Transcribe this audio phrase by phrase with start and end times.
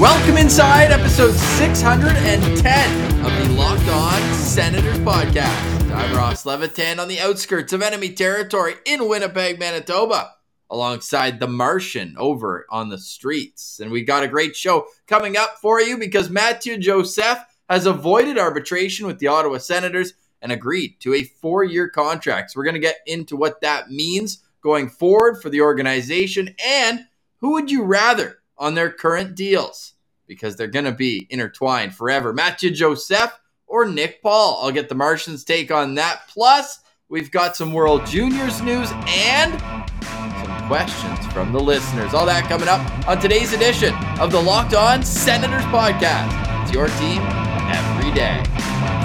[0.00, 5.90] Welcome inside episode 610 of the Locked On Senators podcast.
[5.90, 10.34] I'm Ross Levitan on the outskirts of enemy territory in Winnipeg, Manitoba,
[10.68, 13.80] alongside the Martian over on the streets.
[13.80, 17.38] And we've got a great show coming up for you because Mathieu Joseph
[17.70, 22.50] has avoided arbitration with the Ottawa Senators and agreed to a four year contract.
[22.50, 27.06] So we're going to get into what that means going forward for the organization and
[27.38, 29.94] who would you rather on their current deals
[30.26, 32.32] because they're going to be intertwined forever.
[32.32, 34.60] Mathieu Joseph or Nick Paul.
[34.62, 36.28] I'll get the Martians' take on that.
[36.28, 42.14] Plus, we've got some World Juniors news and some questions from the listeners.
[42.14, 46.62] All that coming up on today's edition of the Locked On Senators podcast.
[46.62, 47.22] It's your team
[47.70, 48.95] every day.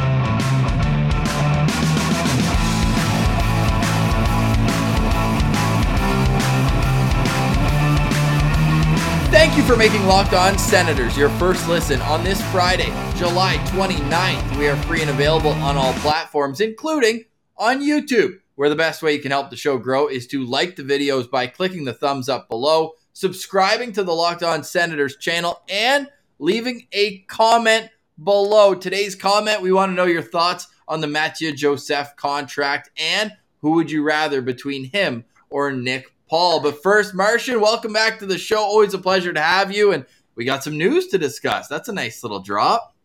[9.52, 14.58] Thank you for making Locked On Senators your first listen on this Friday, July 29th.
[14.58, 17.26] We are free and available on all platforms, including
[17.58, 20.78] on YouTube, where the best way you can help the show grow is to like
[20.78, 25.62] the videos by clicking the thumbs up below, subscribing to the Locked On Senators channel,
[25.68, 26.08] and
[26.40, 27.90] leaving a comment
[28.24, 28.74] below.
[28.74, 33.72] Today's comment, we want to know your thoughts on the Mathieu Joseph contract and who
[33.72, 36.62] would you rather between him or Nick Paul.
[36.62, 38.58] But first, Martian, welcome back to the show.
[38.58, 39.92] Always a pleasure to have you.
[39.92, 41.68] And we got some news to discuss.
[41.68, 42.96] That's a nice little drop.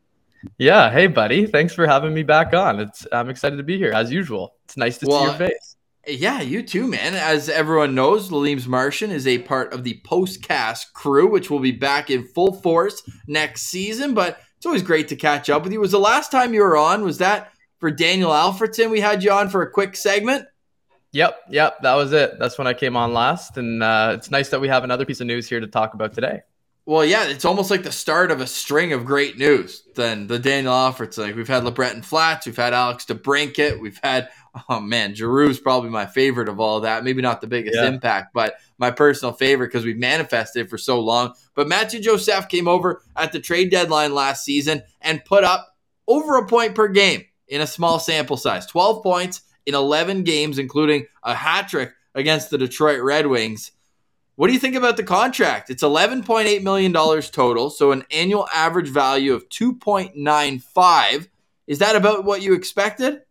[0.58, 0.90] Yeah.
[0.90, 1.44] Hey, buddy.
[1.44, 2.78] Thanks for having me back on.
[2.78, 4.54] It's I'm excited to be here as usual.
[4.64, 5.76] It's nice to well, see your face.
[6.06, 7.16] Yeah, you too, man.
[7.16, 11.72] As everyone knows, Lalim's Martian is a part of the postcast crew, which will be
[11.72, 14.14] back in full force next season.
[14.14, 15.80] But it's always great to catch up with you.
[15.80, 17.02] Was the last time you were on?
[17.02, 17.50] Was that
[17.80, 18.88] for Daniel Alfredsson?
[18.88, 20.46] We had you on for a quick segment.
[21.16, 22.38] Yep, yep, that was it.
[22.38, 25.22] That's when I came on last, and uh, it's nice that we have another piece
[25.22, 26.42] of news here to talk about today.
[26.84, 29.82] Well, yeah, it's almost like the start of a string of great news.
[29.94, 34.28] Then the Daniel Alfredsson, like we've had LeBreton Flats, we've had Alex DeBrincat, we've had
[34.68, 37.02] oh man, Giroux's probably my favorite of all that.
[37.02, 37.88] Maybe not the biggest yeah.
[37.88, 41.32] impact, but my personal favorite because we've manifested for so long.
[41.54, 45.74] But Mathieu Joseph came over at the trade deadline last season and put up
[46.06, 50.58] over a point per game in a small sample size, twelve points in 11 games,
[50.58, 53.72] including a hat trick against the Detroit Red Wings.
[54.36, 55.70] What do you think about the contract?
[55.70, 61.28] It's $11.8 million total, so an annual average value of 2.95.
[61.66, 63.22] Is that about what you expected?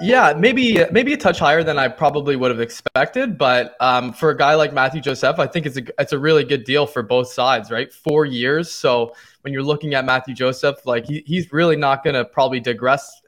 [0.00, 4.30] Yeah, maybe maybe a touch higher than I probably would have expected, but um, for
[4.30, 7.02] a guy like Mathieu Joseph, I think it's a it's a really good deal for
[7.02, 7.92] both sides, right?
[7.92, 9.12] Four years, so
[9.42, 13.20] when you're looking at Mathieu Joseph, like he, he's really not going to probably digress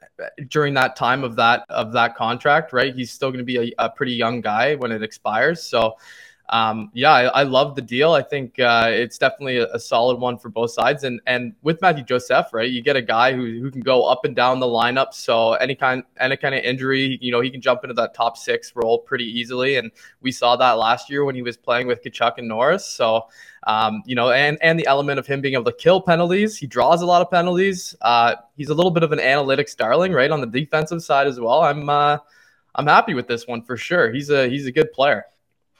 [0.49, 2.93] during that time of that of that contract, right?
[2.93, 5.63] He's still going to be a, a, pretty young guy when it expires.
[5.63, 5.97] So,
[6.49, 8.11] um, yeah, I, I, love the deal.
[8.11, 11.03] I think uh, it's definitely a, a, solid one for both sides.
[11.03, 14.25] And and with Mathieu Joseph, right, you get a guy who, who can go up
[14.25, 15.13] and down the lineup.
[15.13, 18.37] So any kind any kind of injury, you know, he can jump into that top
[18.37, 19.77] six role pretty easily.
[19.77, 22.85] And we saw that last year when he was playing with Tkachuk and Norris.
[22.85, 23.27] So
[23.67, 26.57] um, you know, and and the element of him being able to kill penalties.
[26.57, 27.95] He draws a lot of penalties.
[28.01, 31.39] Uh, he's a little bit of an analytics darling, right, on the defensive side as
[31.39, 31.61] well.
[31.61, 32.17] I'm uh,
[32.75, 34.11] I'm happy with this one for sure.
[34.11, 35.25] He's a he's a good player.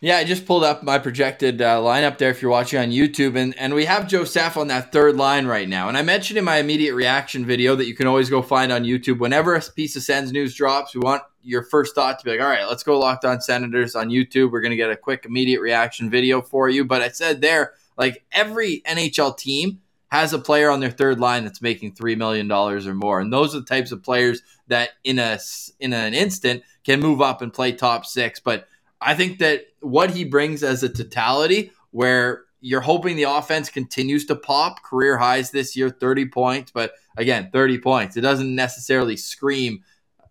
[0.03, 3.35] Yeah, I just pulled up my projected uh, lineup there if you're watching on YouTube,
[3.35, 5.89] and, and we have Joseph on that third line right now.
[5.89, 8.83] And I mentioned in my immediate reaction video that you can always go find on
[8.83, 10.95] YouTube whenever a piece of Sens news drops.
[10.95, 13.95] We want your first thought to be like, all right, let's go locked on Senators
[13.95, 14.51] on YouTube.
[14.51, 16.83] We're going to get a quick immediate reaction video for you.
[16.83, 21.43] But I said there, like every NHL team has a player on their third line
[21.43, 23.19] that's making $3 million or more.
[23.19, 25.37] And those are the types of players that in a
[25.79, 28.39] in an instant can move up and play top six.
[28.39, 28.67] But
[29.01, 34.25] I think that what he brings as a totality, where you're hoping the offense continues
[34.25, 36.71] to pop career highs this year, 30 points.
[36.71, 38.15] But again, 30 points.
[38.15, 39.83] It doesn't necessarily scream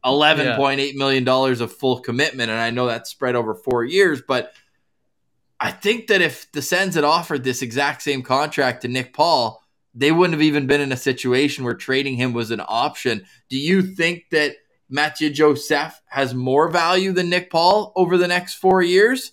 [0.05, 0.93] $11.8 yeah.
[0.97, 2.51] million dollars of full commitment.
[2.51, 4.53] And I know that's spread over four years, but
[5.59, 9.63] I think that if the Sens had offered this exact same contract to Nick Paul,
[9.95, 13.27] they wouldn't have even been in a situation where trading him was an option.
[13.49, 14.55] Do you think that
[14.91, 19.33] Mathieu Joseph has more value than Nick Paul over the next four years?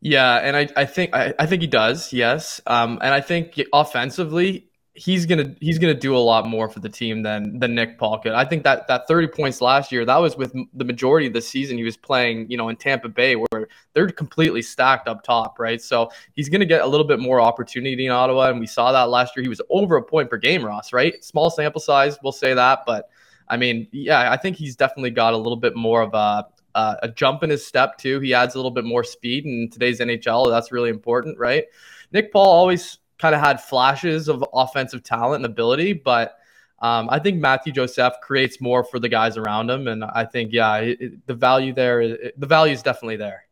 [0.00, 2.60] Yeah, and I, I think I, I think he does, yes.
[2.66, 6.88] Um, and I think offensively, he's gonna he's gonna do a lot more for the
[6.88, 8.32] team than than Nick Paul could.
[8.32, 11.40] I think that that 30 points last year that was with the majority of the
[11.40, 15.58] season he was playing, you know, in Tampa Bay where they're completely stacked up top,
[15.58, 15.80] right?
[15.80, 19.08] So he's gonna get a little bit more opportunity in Ottawa, and we saw that
[19.10, 19.42] last year.
[19.42, 21.24] He was over a point per game, Ross, right?
[21.24, 23.08] Small sample size, we'll say that, but
[23.48, 26.96] I mean, yeah, I think he's definitely got a little bit more of a uh,
[27.02, 28.20] a jump in his step too.
[28.20, 30.50] He adds a little bit more speed in today's NHL.
[30.50, 31.64] That's really important, right?
[32.12, 36.36] Nick Paul always kind of had flashes of offensive talent and ability, but
[36.80, 40.52] um, I think Mathieu Joseph creates more for the guys around him, and I think
[40.52, 43.44] yeah, it, the value there, it, the value is definitely there.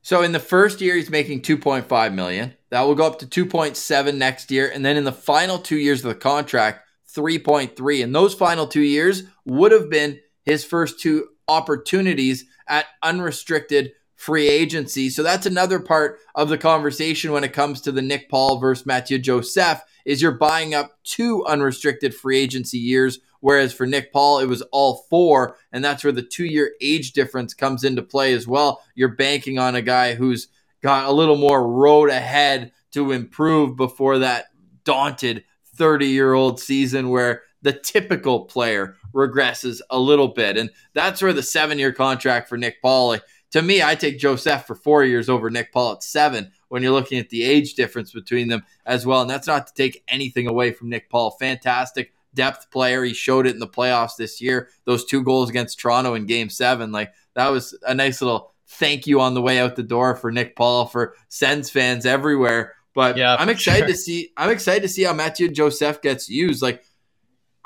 [0.00, 2.54] So in the first year, he's making 2.5 million.
[2.70, 6.04] That will go up to 2.7 next year, and then in the final two years
[6.04, 8.04] of the contract, 3.3.
[8.04, 14.48] And those final two years would have been his first two opportunities at unrestricted free
[14.48, 15.10] agency.
[15.10, 18.84] So that's another part of the conversation when it comes to the Nick Paul versus
[18.84, 24.40] Mathieu Joseph is you're buying up two unrestricted free agency years whereas for Nick Paul
[24.40, 28.46] it was all four and that's where the 2-year age difference comes into play as
[28.48, 28.82] well.
[28.96, 30.48] You're banking on a guy who's
[30.82, 34.46] got a little more road ahead to improve before that
[34.82, 35.44] daunted
[35.78, 40.56] 30-year-old season where the typical player regresses a little bit.
[40.56, 43.16] And that's where the seven year contract for Nick Paul,
[43.52, 46.92] to me, I take Joseph for four years over Nick Paul at seven when you're
[46.92, 49.22] looking at the age difference between them as well.
[49.22, 51.32] And that's not to take anything away from Nick Paul.
[51.32, 53.02] Fantastic depth player.
[53.02, 54.68] He showed it in the playoffs this year.
[54.84, 59.06] Those two goals against Toronto in game seven, like that was a nice little thank
[59.06, 62.74] you on the way out the door for Nick Paul for Sens fans everywhere.
[62.94, 63.88] But yeah, I'm excited sure.
[63.88, 66.62] to see I'm excited to see how Mathieu Joseph gets used.
[66.62, 66.82] Like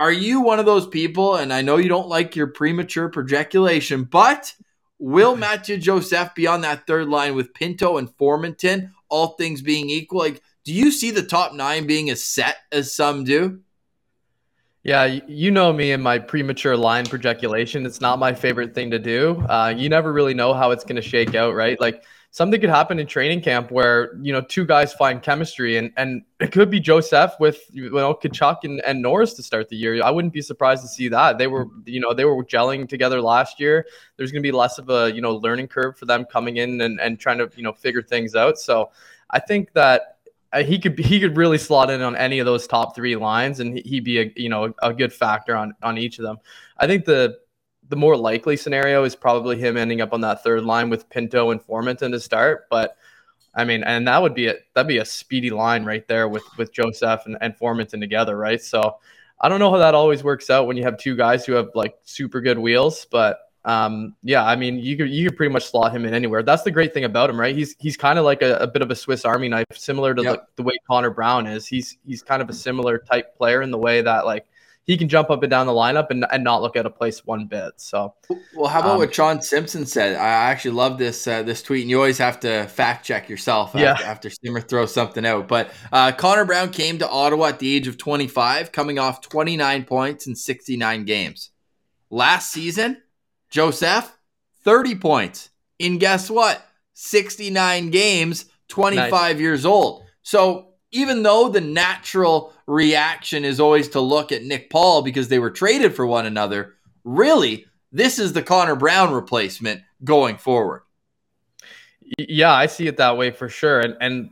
[0.03, 1.37] are you one of those people?
[1.37, 4.53] And I know you don't like your premature projeculation, but
[4.99, 9.91] will Mathieu Joseph be on that third line with Pinto and Formenton, all things being
[9.91, 10.19] equal?
[10.19, 13.61] Like, do you see the top nine being as set as some do?
[14.85, 17.87] Yeah, you know me and my premature line projeculation.
[17.87, 19.41] It's not my favorite thing to do.
[19.49, 21.81] Uh, you never really know how it's going to shake out, right?
[21.81, 22.03] Like
[22.33, 26.23] something could happen in training camp where you know two guys find chemistry, and and
[26.41, 30.03] it could be Joseph with you know Tkachuk and, and Norris to start the year.
[30.03, 33.21] I wouldn't be surprised to see that they were you know they were gelling together
[33.23, 33.87] last year.
[34.17, 36.81] There's going to be less of a you know learning curve for them coming in
[36.81, 38.59] and and trying to you know figure things out.
[38.59, 38.91] So
[39.31, 40.12] I think that
[40.53, 43.61] Uh, he could he could really slot in on any of those top three lines,
[43.61, 46.37] and he'd be a you know a good factor on on each of them.
[46.77, 47.39] I think the
[47.89, 51.51] the more likely scenario is probably him ending up on that third line with Pinto
[51.51, 52.67] and Formenton to start.
[52.71, 52.97] But
[53.55, 56.45] I mean, and that would be a that'd be a speedy line right there with
[56.59, 58.63] with Joseph and, and Formenton together, right?
[58.63, 58.99] So
[59.41, 61.71] I don't know how that always works out when you have two guys who have
[61.75, 65.67] like super good wheels, but um, yeah, I mean, you could you could pretty much
[65.67, 66.43] slot him in anywhere.
[66.43, 67.55] That's the great thing about him, right?
[67.55, 70.23] He's he's kind of like a, a, bit of a Swiss Army knife, similar to
[70.23, 70.35] yep.
[70.57, 71.67] the, the way Connor Brown is.
[71.67, 74.47] He's he's kind of a similar type player in the way that like
[74.85, 77.25] he can jump up and down the lineup and, and not look at a place
[77.25, 77.75] one bit.
[77.77, 78.15] So,
[78.57, 80.17] well, how about um, what Shawn Simpson said?
[80.17, 83.73] I actually love this uh, this tweet, and you always have to fact check yourself
[83.77, 83.93] yeah.
[83.93, 85.47] after, after Simmer throws something out.
[85.47, 89.85] But uh, Connor Brown came to Ottawa at the age of 25, coming off 29
[89.85, 91.51] points in 69 games.
[92.11, 93.01] Last season,
[93.53, 94.17] Joseph
[94.65, 96.67] 30 points in guess what?
[96.95, 99.39] 69 games, 25 nice.
[99.39, 100.05] years old.
[100.23, 105.39] So even though the natural reaction is always to look at Nick Paul because they
[105.39, 106.75] were traded for one another,
[107.05, 110.83] really, this is the Connor Brown replacement going forward.
[112.19, 113.81] Yeah, I see it that way for sure.
[113.81, 114.31] And and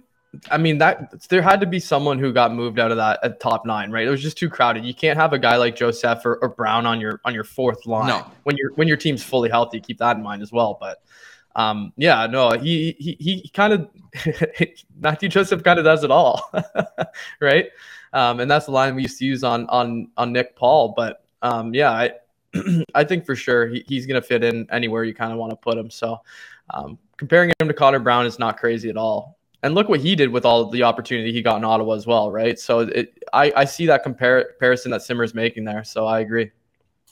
[0.51, 3.67] I mean that there had to be someone who got moved out of that top
[3.67, 4.07] nine, right?
[4.07, 4.85] It was just too crowded.
[4.85, 7.85] You can't have a guy like Joseph or, or Brown on your on your fourth
[7.87, 8.27] line no.
[8.45, 9.81] when your when your team's fully healthy.
[9.81, 10.79] Keep that in mind as well.
[10.81, 11.03] But
[11.57, 13.89] um, yeah, no, he he he kind of
[15.01, 16.53] Mathieu Joseph kind of does it all,
[17.41, 17.67] right?
[18.13, 20.95] Um, and that's the line we used to use on on on Nick Paul.
[20.97, 22.13] But um, yeah, I
[22.95, 25.51] I think for sure he, he's going to fit in anywhere you kind of want
[25.51, 25.91] to put him.
[25.91, 26.21] So
[26.71, 29.40] um, comparing him to Connor Brown is not crazy at all.
[29.63, 32.33] And look what he did with all the opportunity he got in Ottawa as well,
[32.33, 32.59] right?
[32.59, 35.85] So it, I I see that compar- comparison that Simmer's making there.
[35.85, 36.51] So I agree.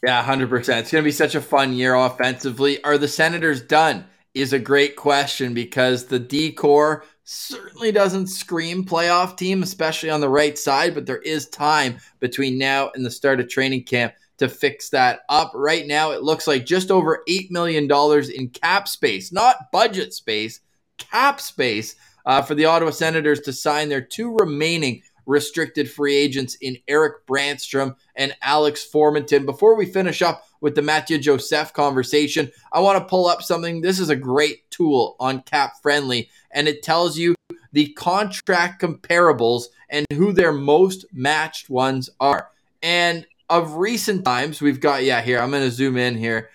[0.02, 0.80] Yeah, hundred percent.
[0.80, 2.82] It's going to be such a fun year offensively.
[2.84, 4.06] Are the Senators done?
[4.34, 10.20] is a great question because the D corps certainly doesn't scream playoff team, especially on
[10.20, 14.14] the right side, but there is time between now and the start of training camp
[14.38, 15.50] to fix that up.
[15.54, 17.90] Right now, it looks like just over $8 million
[18.32, 20.60] in cap space, not budget space,
[20.98, 21.96] cap space
[22.28, 27.26] uh, for the Ottawa Senators to sign their two remaining restricted free agents in Erik
[27.26, 29.44] Brannstrom and Alex Formenton.
[29.44, 33.80] Before we finish up with the Mathieu Joseph conversation, I want to pull up something.
[33.80, 37.34] This is a great tool on Cap Friendly, and it tells you
[37.72, 42.50] the contract comparables and who their most matched ones are.
[42.82, 45.22] And of recent times, we've got yeah.
[45.22, 46.50] Here I'm going to zoom in here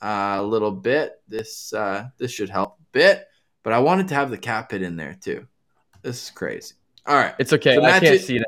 [0.00, 1.20] uh, a little bit.
[1.28, 3.27] This uh, this should help a bit,
[3.68, 5.46] but I wanted to have the cap hit in there too.
[6.00, 6.74] This is crazy.
[7.04, 7.74] All right, It's okay.
[7.74, 8.46] So I can't see it.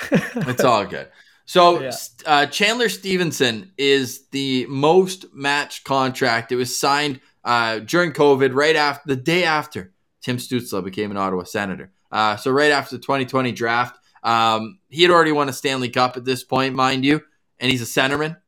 [0.48, 1.08] it's all good.
[1.44, 1.92] So Yeah.
[2.24, 6.52] uh, Chandler Stephenson is the most matched contract.
[6.52, 9.92] It was signed uh, during COVID, right after the day after
[10.22, 11.92] Tim Stützle became an Ottawa Senator.
[12.10, 16.16] Uh, so right after the 2020 draft, um, he had already won a Stanley Cup
[16.16, 17.20] at this point, mind you,
[17.58, 18.38] and he's a centerman.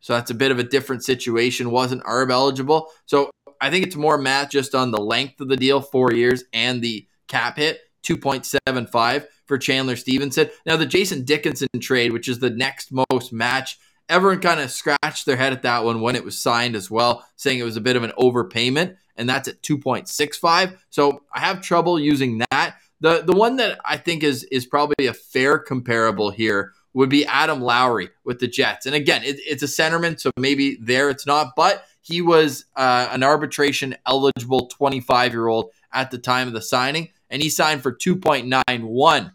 [0.00, 1.70] So that's a bit of a different situation.
[1.70, 2.88] Wasn't ARB eligible.
[3.06, 3.30] So
[3.60, 6.80] I think it's more math just on the length of the deal, four years, and
[6.82, 10.50] the cap hit, 2.75 for Chandler Stephenson.
[10.64, 15.26] Now, the Jason Dickinson trade, which is the next most match, everyone kind of scratched
[15.26, 17.80] their head at that one when it was signed as well, saying it was a
[17.80, 20.76] bit of an overpayment, and that's at 2.65.
[20.90, 22.76] So I have trouble using that.
[23.02, 27.24] The the one that I think is is probably a fair comparable here would be
[27.24, 28.84] Adam Lowry with the Jets.
[28.84, 33.08] And again, it, it's a centerman, so maybe there it's not, but he was uh,
[33.10, 37.82] an arbitration eligible 25 year old at the time of the signing, and he signed
[37.82, 39.32] for 2.91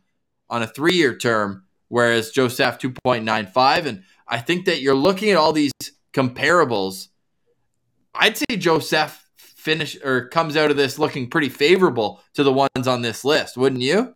[0.50, 3.86] on a three year term, whereas Joseph 2.95.
[3.86, 5.72] And I think that you're looking at all these
[6.14, 7.10] comparables.
[8.14, 12.88] I'd say Joseph finish or comes out of this looking pretty favorable to the ones
[12.88, 14.16] on this list, wouldn't you?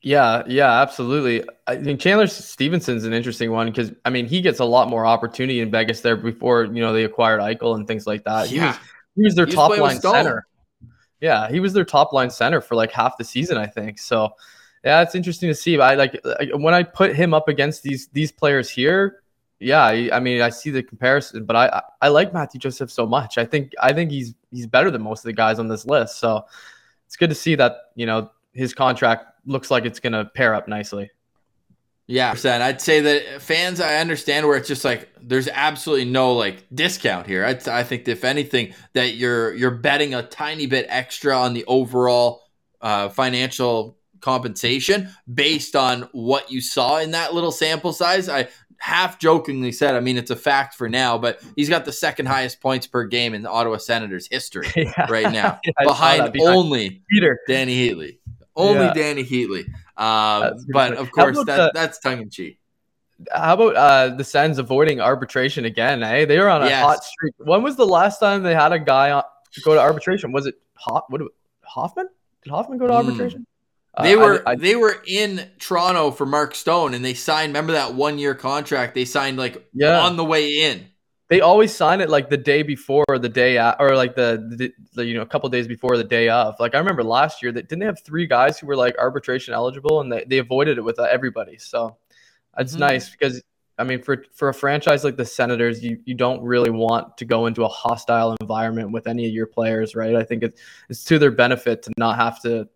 [0.00, 1.44] Yeah, yeah, absolutely.
[1.66, 5.04] I think Chandler Stephenson's an interesting one because I mean he gets a lot more
[5.04, 8.46] opportunity in Vegas there before you know they acquired Eichel and things like that.
[8.46, 8.76] He was
[9.16, 10.46] he was their He top line center.
[11.20, 13.98] Yeah, he was their top line center for like half the season, I think.
[13.98, 14.30] So
[14.84, 15.76] yeah, it's interesting to see.
[15.76, 16.20] But I like
[16.54, 19.22] when I put him up against these these players here.
[19.58, 22.92] Yeah, I I mean I see the comparison, but I I- I like Mathieu Joseph
[22.92, 23.36] so much.
[23.38, 26.20] I think I think he's he's better than most of the guys on this list.
[26.20, 26.44] So
[27.06, 30.54] it's good to see that you know his contract looks like it's going to pair
[30.54, 31.10] up nicely.
[32.06, 32.62] Yeah, percent.
[32.62, 37.26] I'd say that fans, I understand where it's just like there's absolutely no like discount
[37.26, 37.44] here.
[37.44, 41.66] I, I think if anything that you're you're betting a tiny bit extra on the
[41.66, 42.42] overall
[42.80, 48.28] uh, financial compensation based on what you saw in that little sample size.
[48.28, 48.48] I
[48.78, 52.26] half jokingly said, I mean, it's a fact for now, but he's got the second
[52.26, 55.06] highest points per game in the Ottawa Senators history Yeah.
[55.10, 57.38] right now, Yeah, behind, behind only Peter.
[57.48, 58.17] Dany Heatley.
[58.58, 58.92] Only Yeah.
[58.94, 59.64] Dany Heatley.
[59.96, 62.58] Um, pretty but of course, that, the- that's tongue in cheek.
[63.32, 66.02] How about uh, the Sens avoiding arbitration again?
[66.02, 66.84] Eh, they were on a Yes.
[66.84, 67.34] hot streak.
[67.38, 69.22] When was the last time they had a guy on,
[69.64, 70.30] go to arbitration?
[70.30, 71.22] Was it Hoff, what,
[71.64, 72.08] Hoffman?
[72.44, 73.06] Did Hoffman go to Hmm.
[73.06, 73.46] arbitration?
[73.96, 77.50] Uh, They I- were I- they were in Toronto for Mark Stone, and they signed.
[77.50, 79.98] Remember that one year contract they signed like Yeah.
[80.00, 80.86] on the way in.
[81.28, 84.42] They always sign it like the day before or the day a or like the,
[84.56, 86.54] the, the you know a couple days before the day of.
[86.58, 89.52] Like I remember last year that didn't they have three guys who were like arbitration
[89.54, 91.58] eligible and they, they avoided it with uh, everybody.
[91.58, 91.96] So
[92.56, 92.80] it's Mhm.
[92.80, 93.42] nice because
[93.76, 97.24] I mean for for a franchise like the Senators, you you don't really want to
[97.24, 100.14] go into a hostile environment with any of your players, right?
[100.16, 102.68] I think it's it's to their benefit to not have to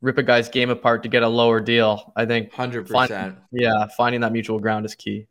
[0.00, 2.12] rip a guy's game apart to get a lower deal.
[2.14, 3.08] I think Hundred Fine.
[3.08, 3.38] percent.
[3.50, 5.26] yeah, finding that mutual ground is key.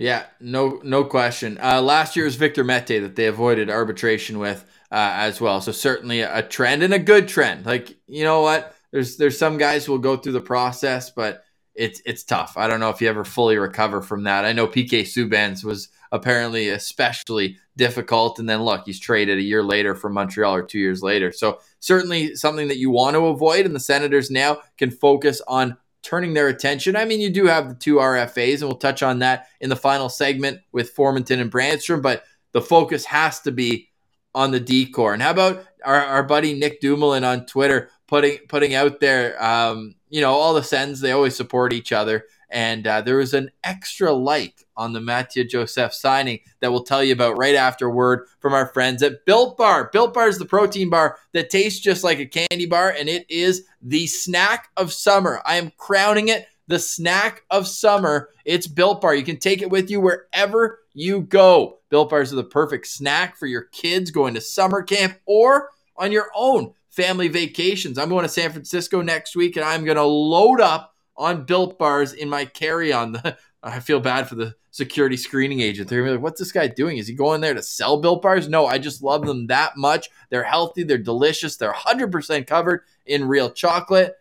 [0.00, 1.58] Yeah, no, no question.
[1.62, 5.60] Uh, last year was Victor Mete that they avoided arbitration with uh, as well.
[5.60, 7.66] So certainly a trend and a good trend.
[7.66, 11.44] Like you know what, there's there's some guys who will go through the process, but
[11.74, 12.54] it's it's tough.
[12.56, 14.46] I don't know if you ever fully recover from that.
[14.46, 19.62] I know PK Subban's was apparently especially difficult, and then look, he's traded a year
[19.62, 21.30] later from Montreal or two years later.
[21.30, 25.76] So certainly something that you want to avoid, and the Senators now can focus on
[26.02, 26.96] turning their attention.
[26.96, 29.76] I mean, you do have the two RFAs, and we'll touch on that in the
[29.76, 33.88] final segment with Formenton and Brannstrom, but the focus has to be
[34.34, 35.12] on the D corps.
[35.12, 39.94] And how about our, our buddy Nick Dumoulin on Twitter putting putting out there, um,
[40.08, 42.24] you know, all the Sens they always support each other.
[42.50, 47.04] And uh, there was an extra like on the Mathieu Joseph signing that we'll tell
[47.04, 49.90] you about right afterward from our friends at Built Bar.
[49.92, 53.26] Built Bar is the protein bar that tastes just like a candy bar, and it
[53.28, 55.42] is the snack of summer.
[55.44, 58.30] I am crowning it the snack of summer.
[58.46, 59.14] It's Built Bar.
[59.14, 61.80] You can take it with you wherever you go.
[61.90, 66.10] Built Bars are the perfect snack for your kids going to summer camp or on
[66.10, 67.98] your own family vacations.
[67.98, 71.78] I'm going to San Francisco next week, and I'm going to load up on Built
[71.78, 73.20] Bars in my carry-on.
[73.62, 75.88] I feel bad for the security screening agent.
[75.88, 76.96] They're gonna be like, "What's this guy doing?
[76.98, 80.08] Is he going there to sell Built Bars?" No, I just love them that much.
[80.30, 84.14] They're healthy, they're delicious, they're 100% covered in real chocolate,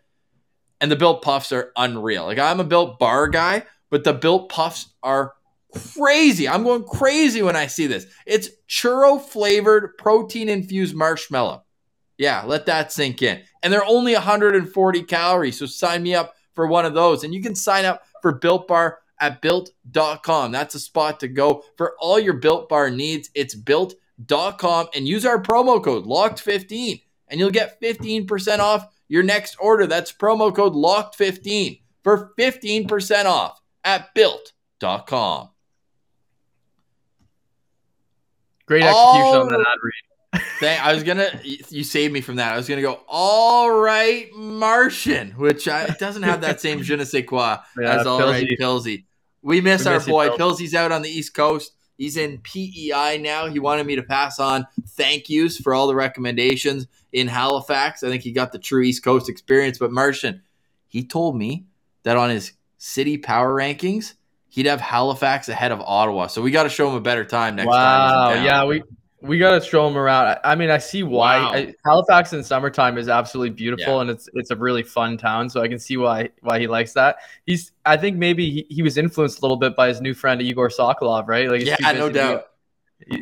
[0.81, 2.25] and the Built Puffs are unreal.
[2.25, 5.33] Like I'm a Built Bar guy, but the Built Puffs are
[5.97, 6.49] crazy.
[6.49, 8.07] I'm going crazy when I see this.
[8.25, 11.63] It's churro flavored, protein infused marshmallow.
[12.17, 13.41] Yeah, let that sink in.
[13.63, 17.23] And they're only 140 calories, so sign me up for one of those.
[17.23, 20.51] And you can sign up for Built Bar at built.com.
[20.51, 23.29] That's a spot to go for all your Built Bar needs.
[23.35, 29.55] It's built.com and use our promo code LOCKED15 and you'll get 15% off your next
[29.59, 29.87] order.
[29.87, 35.49] That's promo code LOCKED15 for 15% off at built.com.
[38.65, 39.93] Great execution on that ad read.
[40.59, 41.27] Thank, I was gonna.
[41.43, 42.53] You saved me from that.
[42.53, 42.99] I was gonna go.
[43.07, 47.99] All right, Martian, which I, it doesn't have that same je ne sais quoi Yeah,
[47.99, 49.05] as all right, Pilsy.
[49.41, 50.29] We miss We our miss you, boy.
[50.29, 50.37] Pilsy.
[50.37, 51.73] Pilsy's out on the East Coast.
[51.97, 53.47] He's in PEI now.
[53.47, 58.03] He wanted me to pass on thank yous for all the recommendations in Halifax.
[58.03, 59.77] I think he got the true East Coast experience.
[59.77, 60.41] But Martian,
[60.87, 61.65] he told me
[62.03, 64.13] that on his city power rankings,
[64.47, 66.27] he'd have Halifax ahead of Ottawa.
[66.27, 67.75] So we got to show him a better time next time.
[67.75, 68.29] Wow.
[68.29, 68.45] in town.
[68.45, 68.83] Yeah, we
[69.21, 70.27] we gotta show him around.
[70.27, 71.51] I, I mean, I see why Wow.
[71.53, 74.01] I, Halifax in summertime is absolutely beautiful, Yeah.
[74.01, 75.49] and it's it's a really fun town.
[75.49, 77.17] So I can see why why he likes that.
[77.45, 80.41] He's I think maybe he, he was influenced a little bit by his new friend
[80.41, 81.49] Egor Sokolov, right?
[81.49, 82.45] Like yeah, no doubt.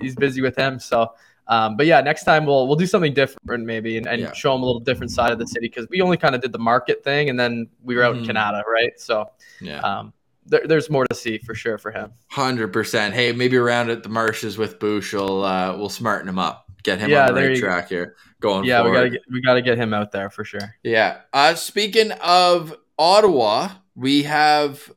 [0.02, 0.80] he's busy with him.
[0.80, 1.14] So,
[1.48, 4.34] um, but yeah, next time we'll we'll do something different maybe and, and Yeah.
[4.34, 6.52] show him a little different side of the city because we only kind of did
[6.52, 8.20] the market thing and then we were out Mhm.
[8.20, 9.00] in Canada, right?
[9.00, 9.80] So, Yeah.
[9.80, 10.14] um,
[10.48, 12.12] there, there's more to see for sure for him.
[12.30, 13.14] Hundred percent.
[13.14, 17.00] Hey, maybe around at the marshes with Boosh, we'll uh, we'll smarten him up, get
[17.00, 19.78] him Yeah, on the right track here going Yeah, we gotta get we gotta get
[19.78, 20.76] him out there for sure.
[20.84, 21.22] yeah.
[21.34, 24.92] Uh, speaking of Ottawa, we have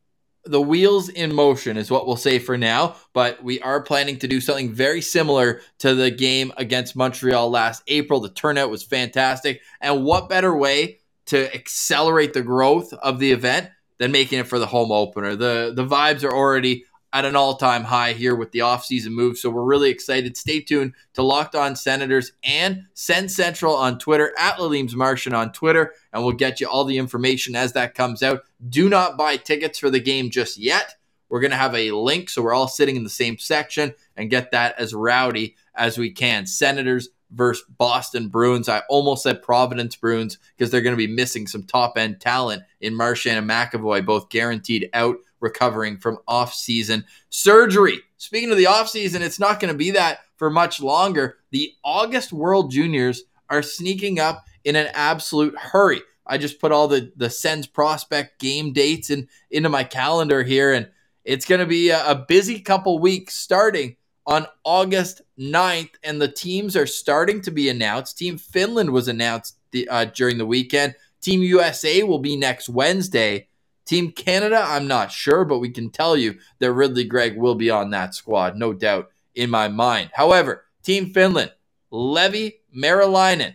[0.44, 2.96] the wheels in motion, is what we'll say for now.
[3.12, 7.82] But we are planning to do something very similar to the game against Montreal last
[7.88, 8.20] April.
[8.20, 13.70] The turnout was fantastic, and what better way to accelerate the growth of the event
[14.00, 15.36] than making it for the home opener?
[15.36, 19.36] The the vibes are already at an all-time high here with the offseason move.
[19.36, 20.36] So we're really excited.
[20.36, 25.52] Stay tuned to Locked On Senators and Sens Central on Twitter at Laleem's Martian on
[25.52, 28.42] Twitter, and we'll get you all the information as that comes out.
[28.68, 30.94] Do not buy tickets for the game just yet.
[31.28, 34.30] We're going to have a link so we're all sitting in the same section and
[34.30, 36.46] get that as rowdy as we can.
[36.46, 38.68] Senators versus Boston Bruins.
[38.68, 42.62] I almost said Providence Bruins because they're going to be missing some top end talent
[42.80, 48.00] in Marchand and McAvoy, both guaranteed out recovering from off-season surgery.
[48.18, 51.38] Speaking of the off-season, it's not going to be that for much longer.
[51.50, 56.02] The August World Juniors are sneaking up in an absolute hurry.
[56.26, 60.72] I just put all the the Sens prospect game dates in into my calendar here,
[60.72, 60.88] and
[61.24, 63.96] it's going to be a, a busy couple weeks starting
[64.30, 68.16] on August 9th, and the teams are starting to be announced.
[68.16, 70.94] Team Finland was announced the, uh, during the weekend.
[71.20, 73.48] Team USA will be next Wednesday.
[73.84, 77.70] Team Canada, I'm not sure, but we can tell you that Ridly Greig will be
[77.70, 80.10] on that squad, no doubt in my mind.
[80.14, 81.52] However, Team Finland,
[81.92, 83.54] Leevi Meriläinen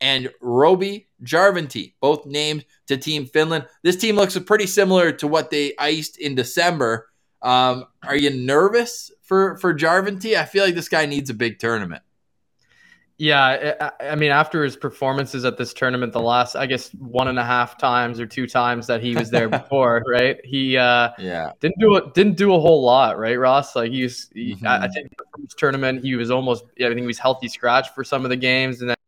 [0.00, 3.66] and Roby Järventie, both named to Team Finland.
[3.82, 7.07] This team looks pretty similar to what they iced in December.
[7.42, 10.36] Um, are you nervous for for Järventie?
[10.36, 12.02] I feel like this guy needs a big tournament.
[13.20, 17.26] Yeah, I, I mean, after his performances at this tournament, the last, I guess, one
[17.26, 20.36] and a half times or two times that he was there before, right?
[20.44, 22.14] He uh, Yeah, didn't do it.
[22.14, 23.74] Didn't do a whole lot, right, Ross?
[23.74, 24.30] Like he was.
[24.34, 24.92] He, I, I Mhm.
[24.92, 26.64] think the first tournament he was almost.
[26.78, 29.07] I think he was healthy scratch for some of the games, and then he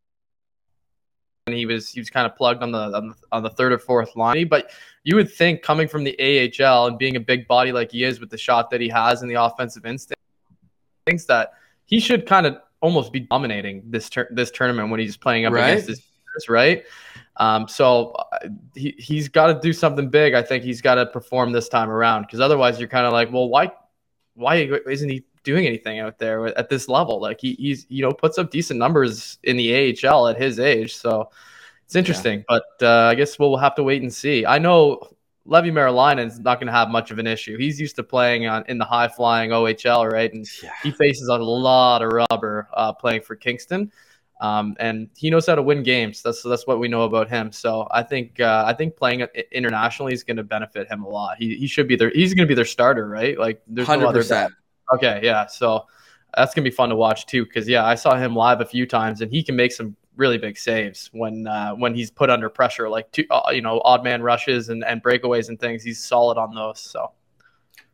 [1.72, 4.16] was he was kind of plugged on the on the, on the third or fourth
[4.16, 4.48] line.
[4.48, 4.70] But
[5.04, 6.14] you would think coming from the
[6.60, 9.22] AHL and being a big body like he is with the shot that he has
[9.22, 10.20] and the offensive instinct,
[11.06, 11.54] thinks that
[11.86, 15.52] he should kind of almost be dominating this tur- this tournament when he's playing up
[15.52, 15.70] Right.
[15.70, 16.02] against his
[16.48, 16.84] right?
[17.36, 20.34] Um, so uh, he he's got to do something big.
[20.34, 23.32] I think he's got to perform this time around because otherwise you're kind of like,
[23.32, 23.72] well, why
[24.34, 24.56] why
[24.86, 27.20] isn't he doing anything out there at this level?
[27.20, 30.94] Like he, he's you know puts up decent numbers in the AHL at his age,
[30.94, 31.30] so
[31.90, 32.44] it's interesting.
[32.46, 34.46] But uh, I guess we'll have to wait and see.
[34.46, 35.08] I know
[35.44, 37.58] Leevi Meriläinen is not going to have much of an issue.
[37.58, 40.32] He's used to playing on in the high flying OHL, right?
[40.32, 40.70] And yeah.
[40.84, 43.90] he faces a lot of rubber uh, playing for Kingston,
[44.40, 46.22] um, and he knows how to win games.
[46.22, 47.50] That's that's what we know about him.
[47.50, 51.38] So I think uh, I think playing internationally is going to benefit him a lot.
[51.40, 52.10] He, he should be there.
[52.10, 53.36] he's going to be their starter, right?
[53.36, 54.52] Like there's no other percent.
[54.94, 55.46] Okay, yeah.
[55.46, 55.86] So
[56.36, 58.86] that's gonna be fun to watch too, because yeah, I saw him live a few
[58.86, 62.48] times, and he can make some really big saves when uh, when he's put under
[62.48, 65.82] pressure, like two, uh, you know, odd man rushes and, and breakaways and things.
[65.82, 66.78] He's solid on those.
[66.78, 67.10] So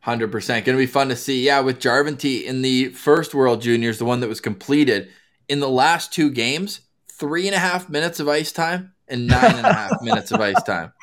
[0.06, 1.44] Hundred percent, going to be fun to see.
[1.44, 5.08] Yeah, with Järventie in the first World Juniors, the one that was completed
[5.48, 9.56] in the last two games, three and a half minutes of ice time and nine
[9.56, 10.92] and a half minutes of ice time.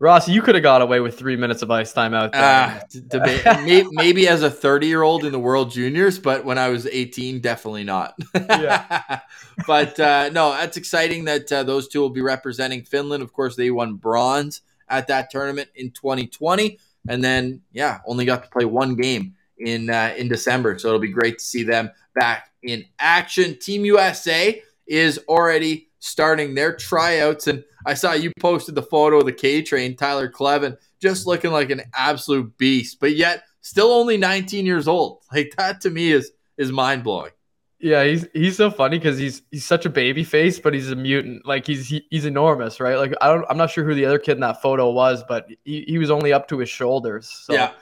[0.00, 2.42] Ross, you could have got away with three minutes of ice time out there.
[2.42, 6.56] Uh, debate, maybe, maybe as a 30 year old in the World Juniors, but when
[6.56, 8.14] I was 18, definitely not.
[8.34, 9.20] Yeah.
[9.66, 13.22] but uh, no, that's exciting that uh, those two will be representing Finland.
[13.22, 18.42] Of course, they won bronze at that tournament in 2020, and then yeah, only got
[18.44, 20.78] to play one game in uh, in December.
[20.78, 23.58] So it'll be great to see them back in action.
[23.58, 27.46] Team USA is already starting their tryouts.
[27.46, 31.50] And I saw you posted the photo of the K train, Tyler Kleven, just looking
[31.50, 35.18] like an absolute beast, but yet still only 19 years old.
[35.32, 37.30] Like that to me is is mind blowing.
[37.78, 40.96] Yeah, he's he's so funny because he's he's such a baby face, but he's a
[40.96, 41.46] mutant.
[41.46, 42.96] Like he's he, he's enormous, right?
[42.96, 45.46] Like I don't I'm not sure who the other kid in that photo was, but
[45.64, 47.28] he, he was only up to his shoulders.
[47.28, 47.72] So yeah.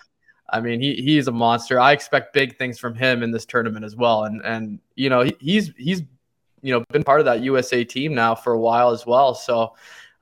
[0.50, 1.80] I mean, he he is a monster.
[1.80, 4.24] I expect big things from him in this tournament as well.
[4.24, 6.02] And and you know, he, he's he's
[6.62, 9.34] you know been part of that USA team now for a while as well.
[9.34, 9.74] So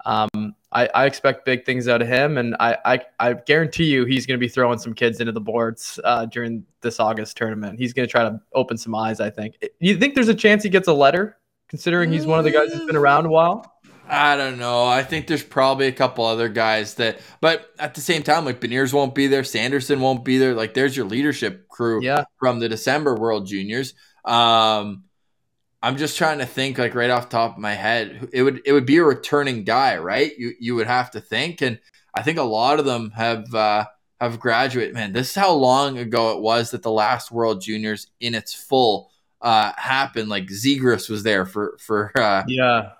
[0.05, 4.05] um, I, I, expect big things out of him, and I I, I guarantee you
[4.05, 7.79] he's going to be throwing some kids into the boards uh, during this August tournament.
[7.79, 9.21] He's going to try to open some eyes.
[9.21, 9.59] I think.
[9.81, 12.73] You think there's a chance he gets a letter, considering he's one of the guys
[12.73, 13.73] that's been around a while?
[14.09, 14.87] I don't know.
[14.87, 18.61] I think there's probably a couple other guys that, but at the same time, like
[18.61, 20.55] Beniers won't be there, Sanderson won't be there.
[20.55, 22.25] Like there's your leadership crew yeah.
[22.39, 23.95] from the December World Juniors.
[24.25, 25.05] Um,
[25.83, 28.29] I'm just trying to think like right off top of my head.
[28.33, 30.37] It would it would be a returning guy, right?
[30.37, 31.79] You you would have to think, and
[32.15, 33.87] I think a lot of them have uh,
[34.21, 34.95] have graduated.
[34.95, 38.55] Man, this is how long ago it was that the last World Juniors in its
[38.55, 39.11] full
[39.43, 40.29] uh, happened.
[40.29, 42.93] Like Zegras was there for for uh, yeah,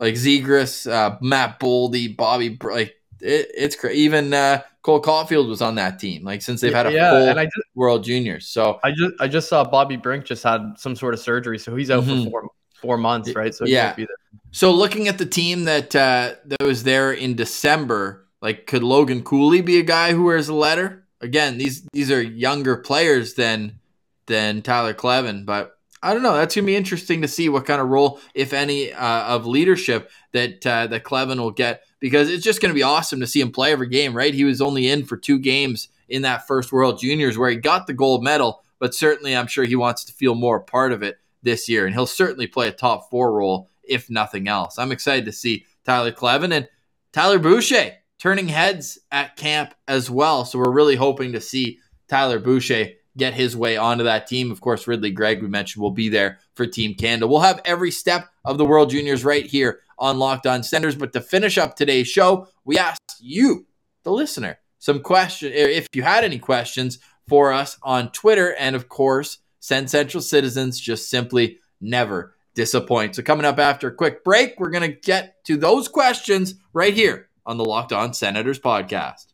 [0.00, 4.00] like Zegras, uh, Matt Boldy, Bobby, like it, it's crazy.
[4.00, 6.22] Even uh, Cole Caufield was on that team.
[6.24, 8.46] Like since they've had a yeah, full and I just, World Juniors.
[8.46, 11.74] So I just I just saw Bobby Brink just had some sort of surgery, so
[11.74, 12.24] he's out Mhm.
[12.24, 12.48] for four
[12.82, 13.54] four months, right?
[13.54, 13.94] So he Yeah.
[13.94, 14.16] be there.
[14.50, 19.22] So looking at the team that uh, that was there in December, like could Logan
[19.22, 21.06] Cooley be a guy who wears a letter?
[21.22, 23.80] Again, these these are younger players than
[24.26, 26.34] than Tyler Kleven, but I don't know.
[26.36, 30.10] That's gonna be interesting to see what kind of role, if any, uh, of leadership
[30.32, 33.50] that uh, that Kleven will get because it's just gonna be awesome to see him
[33.50, 34.14] play every game.
[34.14, 34.34] Right?
[34.34, 37.86] He was only in for two games in that first World Juniors where he got
[37.86, 41.02] the gold medal, but certainly I'm sure he wants to feel more a part of
[41.02, 44.78] it this year, and he'll certainly play a top four role if nothing else.
[44.78, 46.68] I'm excited to see Tyler Kleven and
[47.10, 50.44] Tyler Boucher turning heads at camp as well.
[50.44, 54.50] So we're really hoping to see Tyler Boucher get his way onto that team.
[54.50, 57.28] Of course, Ridly Greig, we mentioned, will be there for Team Canada.
[57.28, 60.96] We'll have every step of the World Juniors right here on Locked On Centers.
[60.96, 63.66] But to finish up today's show, we asked you,
[64.02, 65.52] the listener, some question.
[65.52, 70.78] If you had any questions for us on Twitter, and of course, Sens Central Citizens
[70.78, 73.16] just simply never disappoint.
[73.16, 76.94] So coming up after a quick break, we're going to get to those questions right
[76.94, 79.33] here on the Locked On Senators podcast.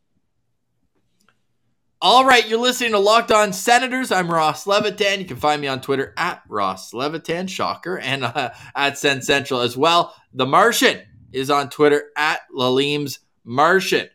[2.03, 4.11] All right, you're listening to Locked On Senators.
[4.11, 5.21] I'm Ross Levitan.
[5.21, 9.61] You can find me on Twitter at Ross Levitan, shocker, and uh, at Sens Central
[9.61, 10.15] as well.
[10.33, 14.09] The Martian is on Twitter at Laleem's Martian.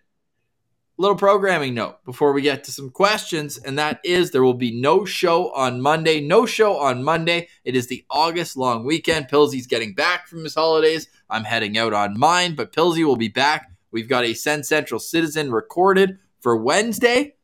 [0.97, 4.81] Little programming note before we get to some questions, and that is there will be
[4.81, 6.21] no show on Monday.
[6.21, 7.49] No show on Monday.
[7.63, 9.27] It is the August long weekend.
[9.27, 11.07] Pilsey's getting back from his holidays.
[11.29, 13.69] I'm heading out on mine, but Pilsey will be back.
[13.91, 17.34] We've got a Sens Central Citizen recorded for Wednesday.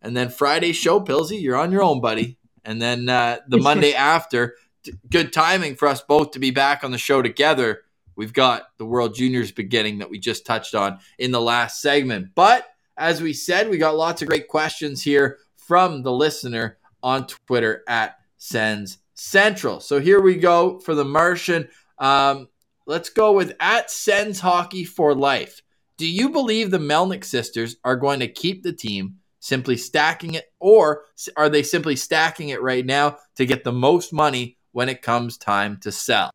[0.00, 2.38] And then Friday show, Pilsy, you're on your own, buddy.
[2.64, 6.84] And then uh, the Monday after, t- good timing for us both to be back
[6.84, 7.82] on the show together.
[8.16, 12.30] We've got the World Juniors beginning that we just touched on in the last segment.
[12.34, 17.26] But as we said, we got lots of great questions here from the listener on
[17.26, 19.80] Twitter at Sens Central.
[19.80, 21.68] So here we go for the Martian.
[21.98, 22.48] Um,
[22.86, 25.62] let's go with at Sens Hockey for Life.
[25.96, 29.16] Do you believe the Melnyk sisters are going to keep the team?
[29.48, 31.04] Simply stacking it, or
[31.36, 35.38] are they simply stacking it right now to get the most money when it comes
[35.38, 36.30] time to sell?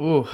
[0.00, 0.26] Ooh,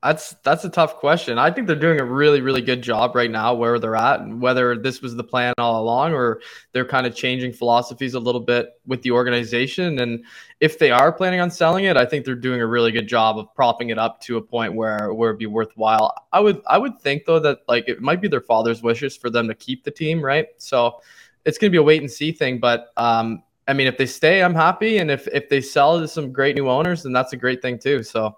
[0.00, 1.38] that's that's a tough question.
[1.38, 4.40] I think they're doing a really really good job right now where they're at, and
[4.40, 8.40] whether this was the plan all along or they're kind of changing philosophies a little
[8.40, 9.98] bit with the organization.
[9.98, 10.24] And
[10.60, 13.38] if they are planning on selling it, I think they're doing a really good job
[13.38, 16.14] of propping it up to a point where where it'd be worthwhile.
[16.32, 19.30] I would I would think though that like it might be their father's wishes for
[19.30, 20.46] them to keep the team, right?
[20.58, 21.00] So
[21.44, 22.60] it's going to be a wait and see thing.
[22.60, 26.06] But um, I mean, if they stay, I'm happy, and if if they sell to
[26.06, 28.04] some great new owners, then that's a great thing too.
[28.04, 28.36] So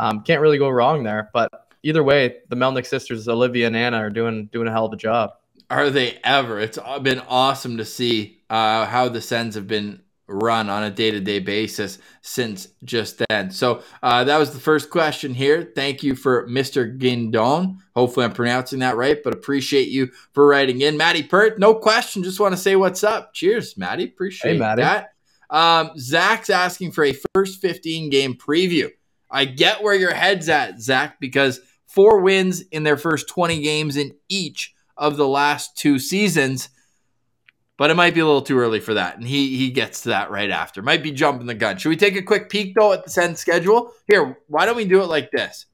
[0.00, 1.30] um, can't really go wrong there.
[1.32, 1.50] But
[1.82, 4.96] either way, the Melnyk sisters, Olivia and Anna, are doing doing a hell of a
[4.96, 5.30] job.
[5.68, 6.58] Are they ever?
[6.58, 11.10] It's been awesome to see uh, how the Sens have been run on a day
[11.10, 13.50] to day basis since just then.
[13.50, 15.72] So uh, that was the first question here.
[15.74, 16.96] Thank you for Mr.
[16.98, 17.76] Guindon.
[17.94, 20.96] Hopefully, I'm pronouncing that right, but appreciate you for writing in.
[20.96, 22.22] Maddie Pert, no question.
[22.22, 23.34] Just want to say what's up.
[23.34, 24.04] Cheers, Maddie.
[24.04, 24.82] Appreciate Hey, Maddie.
[24.82, 25.12] that.
[25.50, 28.88] Um, Zach's asking for a first 15 game preview.
[29.30, 33.96] I get where your head's at, Zach, because four wins in their first 20 games
[33.96, 36.68] in each of the last two seasons
[37.80, 39.16] but it might be a little too early for that.
[39.16, 40.82] And he he gets to that right after.
[40.82, 41.78] Might be jumping the gun.
[41.78, 43.94] Should we take a quick peek though at the Sens schedule?
[44.06, 45.64] Here, why don't we do it like this?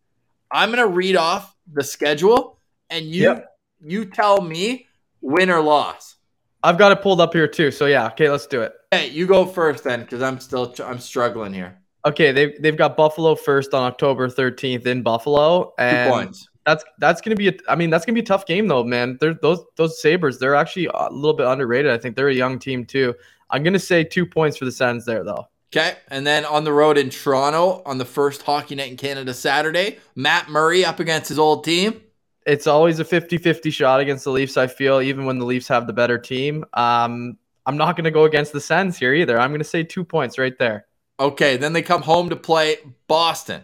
[0.49, 3.57] I'm gonna read off the schedule, and you Yep.
[3.85, 4.87] you tell me
[5.21, 6.15] win or loss.
[6.63, 7.73] I've got it pulled up here too.
[7.73, 8.73] So yeah, okay, let's do it.
[8.93, 11.81] Hey, you go first then, because I'm still I'm struggling here.
[12.07, 16.49] Okay, they've they've got Buffalo first on October 13th in Buffalo, Two and points.
[16.65, 19.19] that's that's gonna be a, I mean that's gonna be a tough game though, man.
[19.21, 21.91] They're, those those Sabers, they're actually a little bit underrated.
[21.91, 23.13] I think they're a young team too.
[23.51, 25.49] I'm gonna say two points for the Sens there though.
[25.75, 29.35] Okay, and then on the road in Toronto on the first hockey night in Canada
[29.35, 32.01] Saturday, Matt Murray up against his old team.
[32.47, 34.57] It's always a 50-50 shot against the Leafs.
[34.57, 36.65] I feel even when the Leafs have the better team.
[36.75, 39.41] Um, I'm not gonna go against the Sens here either.
[39.41, 40.86] I'm gonna say two points right there.
[41.19, 42.77] Okay, then they come home to play
[43.09, 43.63] Boston.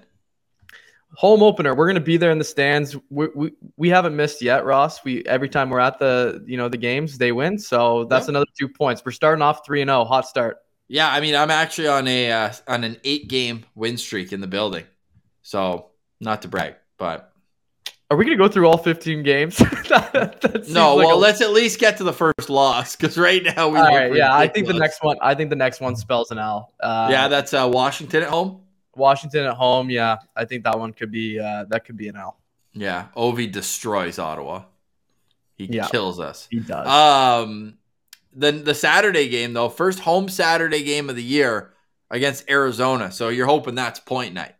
[1.14, 1.74] home opener.
[1.74, 2.96] We're going to be there in the stands.
[3.10, 5.04] We, we we haven't missed yet ross.
[5.04, 7.58] We every time we're at the you know the games they win.
[7.58, 9.02] So that's another two points.
[9.04, 10.58] We're starting off 3 and 0 hot start.
[10.88, 14.40] Yeah, I mean, I'm actually on a uh, on an eight game win streak in
[14.40, 14.84] the building,
[15.42, 17.31] so not to brag, but
[18.12, 19.56] are we going to go through all 15 games
[19.88, 20.96] That- no.
[20.96, 23.78] like well, a- let's at least get to the first loss because right now we.
[23.78, 26.38] all right yeah i think the next one i think the next one spells an
[26.38, 28.60] l uh, yeah, that's uh, Washington at home.
[28.96, 32.16] washington at home yeah i think that one could be uh, that could be an
[32.16, 32.36] l
[32.74, 34.64] Yeah, Ovi destroys Ottawa.
[35.56, 35.88] He Yeah.
[35.88, 36.48] kills us.
[36.50, 37.74] he does Um,
[38.34, 41.72] then the Saturday game though, first home Saturday game of the year
[42.10, 43.10] against Arizona.
[43.12, 44.54] So you're hoping that's point night.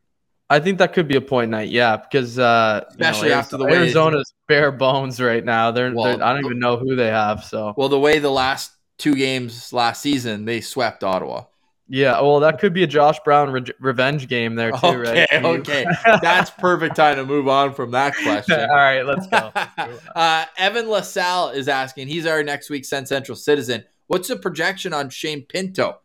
[0.52, 3.56] I think that could be a point night, yeah, because uh, you know, Especially after
[3.56, 5.70] the way- Arizona's bare bones right now.
[5.70, 7.42] They're, Well, they're I don't even know who they have.
[7.44, 11.44] So Well, the way the last two games last season they swept Ottawa.
[11.88, 15.44] yeah, well, that could be a Josh Brown re- revenge game there too, Okay, right?
[15.44, 15.84] okay.
[16.22, 18.60] That's perfect time to move on from that question.
[18.70, 19.50] All right, let's go.
[20.14, 22.08] uh, Evan LaSalle is asking.
[22.08, 23.84] He's our next week's Sens Central citizen.
[24.06, 26.00] What's the projection on Shane Pinto?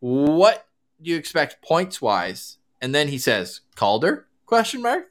[0.00, 0.66] What
[1.02, 2.55] do you expect points wise?
[2.80, 4.26] And then he says Calder?
[4.46, 5.10] Question mark.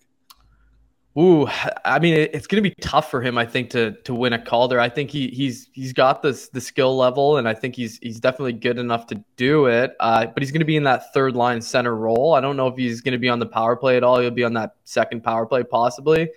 [1.18, 1.48] Ooh,
[1.86, 4.40] I mean, it's going to be tough for him, I think, to to win a
[4.40, 4.82] Calder.
[4.82, 8.20] I think he he's he's got this the skill level, and I think he's he's
[8.20, 9.96] definitely good enough to do it.
[10.02, 12.34] Uh, but he's going to be in that third line center role.
[12.34, 14.20] I don't know if he's going to be on the power play at all.
[14.20, 16.32] He'll be on that second power play possibly.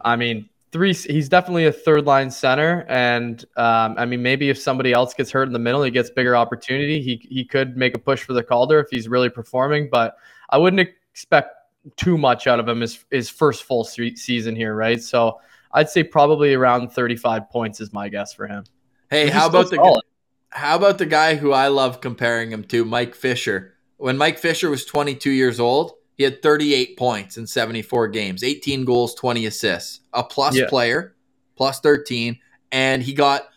[0.00, 0.92] I mean, three.
[0.92, 5.30] He's definitely a third line center, and um, I mean, maybe if somebody else gets
[5.30, 7.00] hurt in the middle, he gets bigger opportunity.
[7.00, 10.16] He he could make a push for the Calder if he's really performing, but
[10.54, 11.50] I wouldn't expect
[11.96, 15.02] too much out of him his, his first full se- season here, right?
[15.02, 15.40] So
[15.72, 18.62] I'd say probably around 35 points is my guess for him.
[19.10, 20.04] Hey, how about the solid.
[20.50, 23.74] how about the guy who I love comparing him to, Mike Fisher?
[23.96, 28.84] When Mike Fisher was 22 years old, he had 38 points in 74 games, 18
[28.84, 30.68] goals, 20 assists, a plus Yeah.
[30.68, 31.16] player,
[31.56, 32.38] plus 13,
[32.70, 33.48] and he got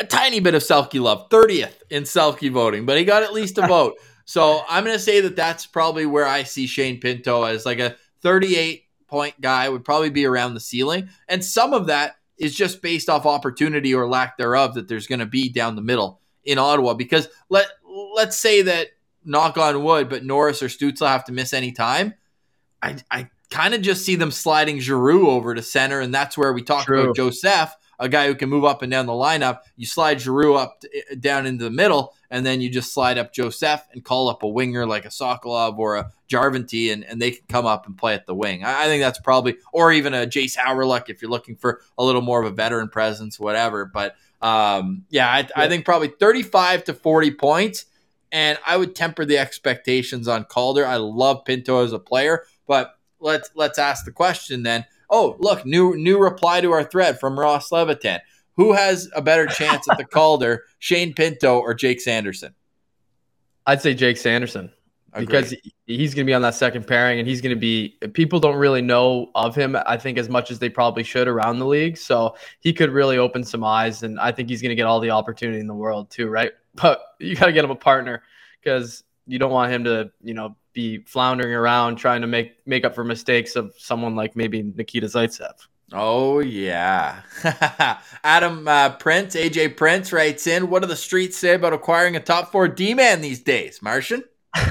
[0.00, 3.56] a tiny bit of Selke love, 30th in Selke voting, but he got at least
[3.58, 3.94] a vote.
[4.24, 7.78] So I'm going to say that that's probably where I see Shane Pinto as like
[7.78, 11.08] a 38 point guy would probably be around the ceiling.
[11.28, 15.18] And some of that is just based off opportunity or lack thereof that there's going
[15.18, 16.94] to be down the middle in Ottawa.
[16.94, 17.66] Because let
[18.14, 18.88] let's say that
[19.24, 22.14] knock on wood, but Norris or Stützle have to miss any time.
[22.82, 26.52] I I kind of just see them sliding Giroux over to center, and that's where
[26.52, 27.02] we talk True.
[27.02, 29.60] about Joseph, a guy who can move up and down the lineup.
[29.76, 33.32] You slide Giroux up to, down into the middle, and then you just slide up
[33.32, 37.30] Joseph and call up a winger like a Sokolov or a Järventie, and, and they
[37.30, 38.64] can come up and play at the wing.
[38.64, 42.04] I, I think that's probably, or even a Jayce Hawryluk if you're looking for a
[42.04, 43.84] little more of a veteran presence, whatever.
[43.84, 47.86] But um, yeah, I, I think probably 35 to 40 points.
[48.32, 50.86] And I would temper the expectations on Calder.
[50.86, 54.86] I love Pinto as a player, but let's let's ask the question then.
[55.12, 58.20] Oh, look, new new reply to our thread from Ross Levitan.
[58.56, 62.54] Who has a better chance at the Calder, Shane Pinto or Jake Sanderson?
[63.66, 64.72] I'd say Jake Sanderson
[65.12, 65.26] Agreed.
[65.26, 65.54] because
[65.86, 68.56] he's going to be on that second pairing and he's going to be people don't
[68.56, 71.98] really know of him I think as much as they probably should around the league
[71.98, 75.00] so he could really open some eyes and I think he's going to get all
[75.00, 78.22] the opportunity in the world too right but you got to get him a partner
[78.62, 82.84] because you don't want him to you know be floundering around trying to make make
[82.84, 85.54] up for mistakes of someone like maybe Nikita Zaitsev
[85.94, 87.20] Oh yeah,
[88.24, 90.70] Adam uh, Prince, AJ Prince writes in.
[90.70, 94.24] What do the streets say about acquiring a top four D man these days, Martian?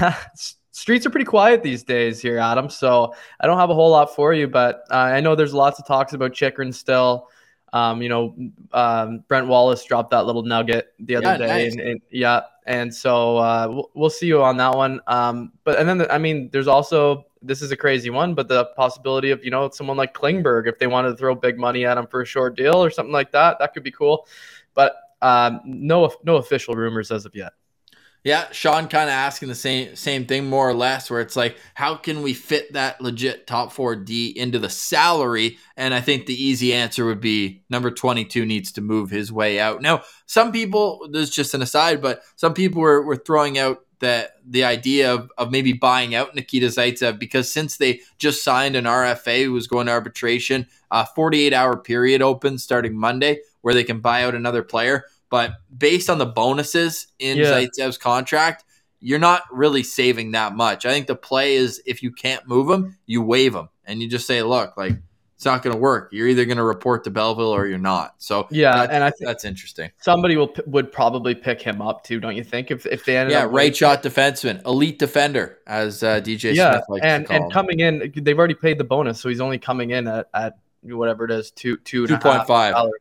[0.72, 2.68] streets are pretty quiet these days here, Adam.
[2.68, 5.78] So I don't have a whole lot for you, but uh, I know there's lots
[5.78, 7.28] of talks about Chychrun still.
[7.72, 8.34] Um, you know,
[8.72, 11.72] um, Brent Wallace dropped that little nugget the other Yeah, day, nice.
[11.72, 15.00] and, and yeah, and so uh, we'll, we'll see you on that one.
[15.06, 18.48] Um, but and then the, I mean, there's also this is a crazy one, but
[18.48, 21.86] the possibility of you know someone like Klingberg if they wanted to throw big money
[21.86, 24.26] at him for a short deal or something like that, that could be cool.
[24.74, 27.52] But um, no, no official rumors as of yet.
[28.24, 31.56] Yeah, Sean kind of asking the same same thing more or less, where it's like,
[31.74, 35.58] how can we fit that legit top four D into the salary?
[35.76, 39.32] And I think the easy answer would be number twenty two needs to move his
[39.32, 39.82] way out.
[39.82, 43.80] Now, some people, this is just an aside, but some people were, were throwing out
[43.98, 48.74] that the idea of, of maybe buying out Nikita Zaitsev because since they just signed
[48.76, 53.74] an RFA who was going to arbitration, a 48 hour period opens starting Monday where
[53.74, 55.04] they can buy out another player.
[55.32, 57.44] But based on the bonuses in Yeah.
[57.54, 58.64] Zaitsev's contract,
[59.00, 60.84] you're not really saving that much.
[60.84, 64.10] I think the play is if you can't move him, you waive him and you
[64.10, 64.92] just say, look, like
[65.34, 66.10] it's not going to work.
[66.12, 68.16] You're either going to report to Belleville or you're not.
[68.18, 69.90] So Yeah, that's, and I think that's interesting.
[70.02, 72.70] somebody will would probably pick him up too, don't you think?
[72.70, 76.84] If if they ended Yeah, right shot defenseman, elite defender, as uh, DJ yeah, Smith
[76.90, 77.50] likes and to call and him.
[77.50, 81.24] coming in, they've already paid the bonus, so he's only coming in at, at whatever
[81.24, 82.22] it is, two two and a half 2.5.
[82.22, 82.92] salary, two point five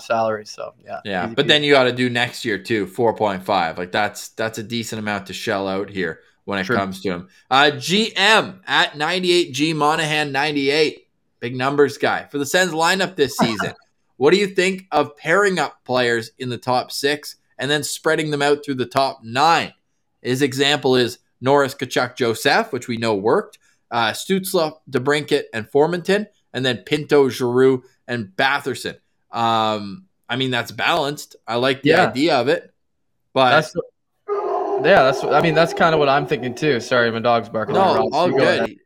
[0.00, 0.46] salary.
[0.46, 3.78] So yeah, Yeah, but then you got to do next year too, four point five.
[3.78, 6.76] Like that's that's a decent amount to shell out here when it True.
[6.76, 7.28] comes to him.
[7.50, 11.08] Uh, GM at ninety eight, G Monahan ninety eight,
[11.40, 13.74] big numbers guy for the Sens lineup this season.
[14.16, 18.30] what do you think of pairing up players in the top six and then spreading
[18.30, 19.72] them out through the top nine?
[20.22, 23.58] His example is Norris, Tkachuk, Joseph, which we know worked.
[23.90, 28.96] Uh, Stützle, DeBrincat, and Formenton, and then Pinto, Giroux, and Batherson.
[29.36, 31.36] Um, I mean, that's balanced.
[31.46, 32.08] I like the Yeah.
[32.08, 32.72] idea of it,
[33.32, 33.74] but that's
[34.28, 36.80] yeah, that's I mean that's kind of what I'm thinking too.
[36.80, 37.74] Sorry, my dog's barking.
[37.74, 38.76] no, all good.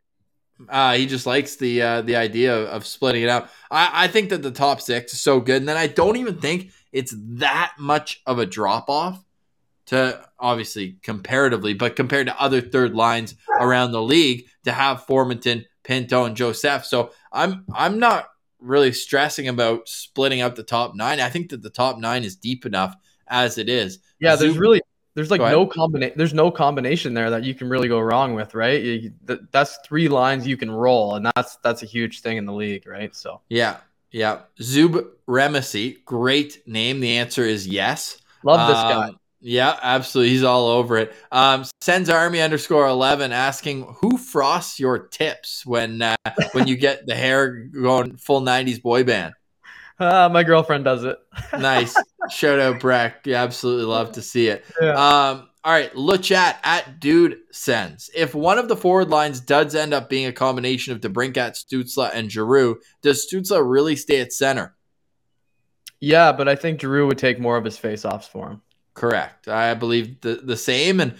[0.68, 3.48] Uh, he just likes the uh, the idea of, of splitting it out.
[3.70, 6.36] I, I think that the top six is so good, and then I don't even
[6.38, 9.24] think it's that much of a drop off
[9.86, 15.64] to obviously comparatively, but compared to other third lines around the league to have Formenton,
[15.82, 16.84] Pinto, and Joseph.
[16.84, 18.28] So I'm I'm not
[18.60, 21.20] really stressing about splitting up the top nine.
[21.20, 22.94] I think that the top nine is deep enough
[23.28, 23.98] as it is.
[24.18, 24.82] Yeah, there's Zub- really
[25.14, 26.14] there's like no combination.
[26.16, 28.82] There's no combination there that you can really go wrong with, right?
[28.82, 32.46] You, th- that's three lines you can roll, and that's that's a huge thing in
[32.46, 33.14] the league, right?
[33.14, 33.78] So Yeah,
[34.12, 34.40] yeah.
[34.60, 37.00] Zub Remesi, great name.
[37.00, 38.18] The answer is yes.
[38.44, 39.10] love this um, guy.
[39.40, 40.33] Yeah, absolutely.
[40.33, 41.14] He's all over it.
[41.33, 46.16] Um, Sens Army underscore eleven asking who frosts your tips when uh,
[46.53, 49.35] when you get the hair going full '90s boy band.
[49.98, 51.18] Ah, my girlfriend does it.
[51.59, 51.94] Nice.
[52.31, 53.26] Shout out Breck.
[53.26, 54.64] You absolutely love to see it.
[54.81, 54.92] Yeah.
[54.92, 58.09] Um, all right, look chat at Dude Sends.
[58.16, 62.11] If one of the forward lines does end up being a combination of DeBrincat, Stützle,
[62.14, 64.74] and Giroux, does Stützle really stay at center?
[66.00, 68.62] Yeah, but I think Drew would take more of his face-offs for him.
[69.00, 69.48] Correct.
[69.48, 71.00] I believe the the same.
[71.00, 71.14] And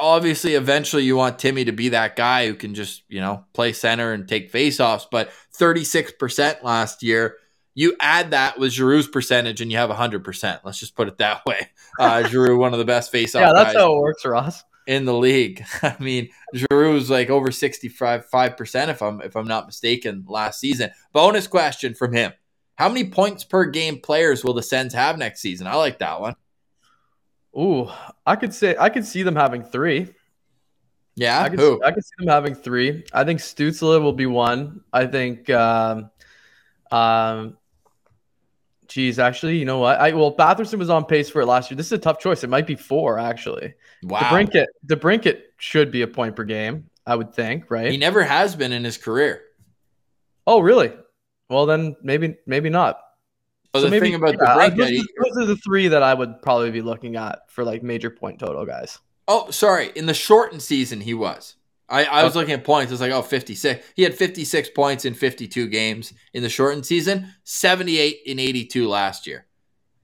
[0.00, 3.74] obviously, eventually, you want Timmy to be that guy who can just you know play
[3.74, 5.04] center and take faceoffs.
[5.10, 7.36] But thirty six percent last year.
[7.74, 10.62] You add that with Giroux's percentage, and you have hundred percent.
[10.64, 11.68] Let's just put it that way.
[12.00, 14.64] Uh, Giroux, one of the best faceoff yeah, that's how it works, Ross.
[14.86, 15.62] in the league.
[15.82, 20.24] I mean, Giroux's like over sixty five five percent if I'm if I'm not mistaken
[20.26, 20.90] last season.
[21.12, 22.32] Bonus question from him:
[22.76, 25.66] How many points per game players will the Sens have next season?
[25.66, 26.34] I like that one.
[27.56, 27.88] Ooh,
[28.26, 30.14] I could say I could see them having three.
[31.14, 31.82] Yeah, I could, who?
[31.82, 33.04] I could see them having three.
[33.12, 34.82] I think Stützle will be one.
[34.92, 36.10] I think, um,
[36.92, 37.56] um,
[38.86, 39.98] geez, actually, you know what?
[39.98, 41.76] I well, Batherson was on pace for it last year.
[41.76, 42.44] This is a tough choice.
[42.44, 43.74] It might be four actually.
[44.02, 44.20] Wow.
[44.20, 46.90] DeBrincat, DeBrincat should be a point per game.
[47.06, 47.90] I would think, right?
[47.90, 49.42] He never has been in his career.
[50.46, 50.92] oh, really?
[51.48, 53.00] Well, then maybe maybe not.
[53.76, 56.14] So, So the maybe- thing about yeah, the those, those are the three that I
[56.14, 58.98] would probably be looking at for like major point total guys.
[59.28, 61.56] oh, sorry, in the shortened season he was.
[61.88, 62.40] I, I was Okay.
[62.40, 62.90] looking at points.
[62.90, 63.84] It's like, oh, 56.
[63.94, 69.26] He had 56 points in 52 games in the shortened season, 78 in 82 last
[69.26, 69.46] year.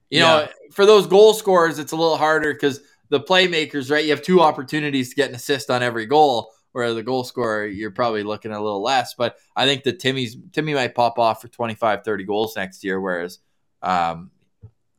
[0.09, 4.03] You know, for those goal scorers, it's a little harder because the playmakers, right?
[4.03, 7.65] You have two opportunities to get an assist on every goal, where the goal scorer,
[7.65, 9.13] you're probably looking a little less.
[9.15, 13.01] But I think that Timmy's Timmy might pop off for 25, 30 goals next year,
[13.01, 13.39] whereas
[13.83, 14.31] um,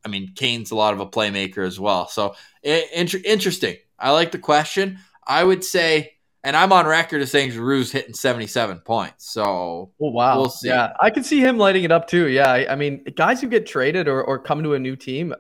[0.05, 2.07] I mean, Kane's a lot of a playmaker as well.
[2.09, 3.76] So inter- interesting.
[3.99, 4.99] I like the question.
[5.26, 6.11] I would say
[6.43, 9.32] And I'm on record as saying Giroux's hitting 77 points.
[9.32, 10.37] So Oh wow!
[10.39, 10.68] We'll see.
[10.68, 12.28] Yeah, I can see him lighting it up too.
[12.28, 15.35] Yeah, I, I mean, guys who get traded or, or come to a new team,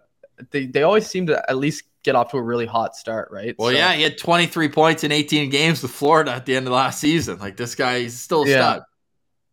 [0.50, 3.54] they, they always seem to at least get off to a really hot start, right?
[3.58, 6.66] Well, So- yeah, he had 23 points in 18 games with Florida at the end
[6.66, 7.38] of last season.
[7.38, 8.56] Like this guy, he's still a Yeah.
[8.72, 8.82] stud.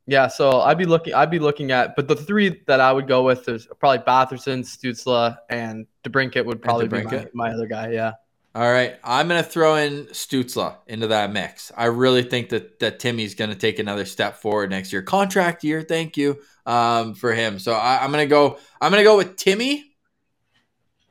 [0.08, 0.28] Yeah.
[0.28, 3.24] So I'd be looking, I'd be looking at, but the three that I would go
[3.24, 7.91] with is probably Batherson, Stützle, and DeBrincat would probably be my, my other guy.
[7.91, 8.14] Yeah,
[8.56, 11.72] All right, I'm gonna throw in Stützle into that mix.
[11.78, 15.02] I really think that that Timmy's gonna take another step forward next year.
[15.02, 17.60] Contract year, thank you um, for him.
[17.60, 18.58] So I, I'm gonna go.
[18.82, 19.86] I'm gonna go with Timmy.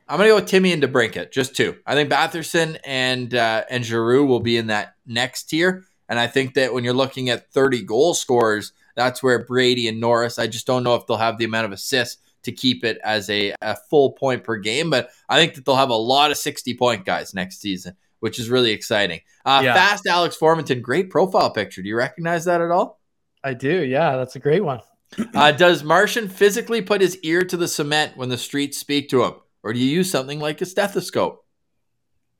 [0.09, 1.77] I'm gonna go with Timmy and DeBrincat, just two.
[1.87, 6.27] I think Batherson and uh, and Giroux will be in that next tier, and I
[6.27, 10.39] think that when you're looking at 30 goal scorers, that's where Brady and Norris.
[10.39, 13.31] I just don't know if they'll have the amount of assists to keep it as
[13.31, 16.37] a, a full point per game, but I think that they'll have a lot of
[16.37, 19.21] 60 point guys next season, which is really exciting.
[19.47, 19.75] Uh, Yeah.
[19.75, 21.81] Fast Alex Formenton, great profile picture.
[21.81, 23.01] Do you recognize that at all?
[23.43, 23.83] I do.
[23.85, 24.81] Yeah, that's a great one.
[25.35, 29.25] Uh, does Martian physically put his ear to the cement when the streets speak to
[29.25, 29.33] him?
[29.63, 31.45] Or do you use something like a stethoscope?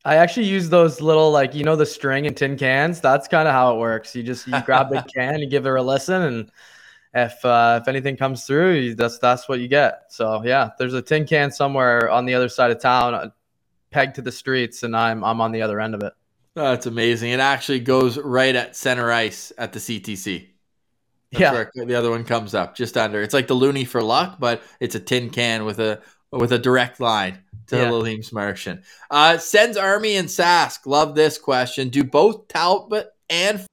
[0.05, 3.01] I actually use those little like you know the string and tin cans.
[3.01, 4.17] That's kind of how it works.
[4.17, 6.53] You just you grab the can, you give it a listen, and
[7.13, 10.05] if uh, if anything comes through, you, that's that's what you get.
[10.09, 13.31] So yeah, there's a tin can somewhere on the other side of town, uh,
[13.91, 16.15] pegged to the streets, and I'm I'm on the other end of it.
[16.55, 17.31] That's amazing.
[17.31, 20.49] It actually goes right at center ice at the CTC.
[21.31, 23.23] That's yeah, where the other one comes up just under.
[23.23, 26.01] It's like the loony for luck, but it's a tin can with a
[26.33, 27.39] with a direct line
[27.71, 27.91] to Yeah.
[27.91, 28.83] Lalim's Martian.
[29.11, 30.87] Uh, Sens Army and Sask.
[30.87, 31.89] Love this question.
[31.89, 33.65] Do both Talbot and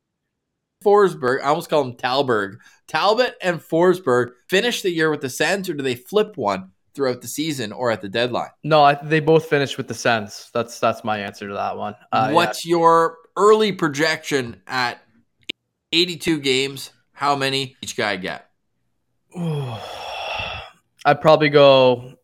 [0.83, 5.67] Forsberg, I almost call them Talberg, Talbot and Forsberg finish the year with the Sens,
[5.69, 8.49] or do they flip one throughout the season or at the deadline?
[8.63, 10.49] no, I, they both finished with the Sens.
[10.53, 11.95] That's that's my answer to that one.
[12.11, 12.33] Uh, yeah.
[12.35, 15.01] What's your early projection at
[15.91, 16.91] 82 games?
[17.11, 18.49] How many each guy get?
[21.05, 22.16] I'd probably go.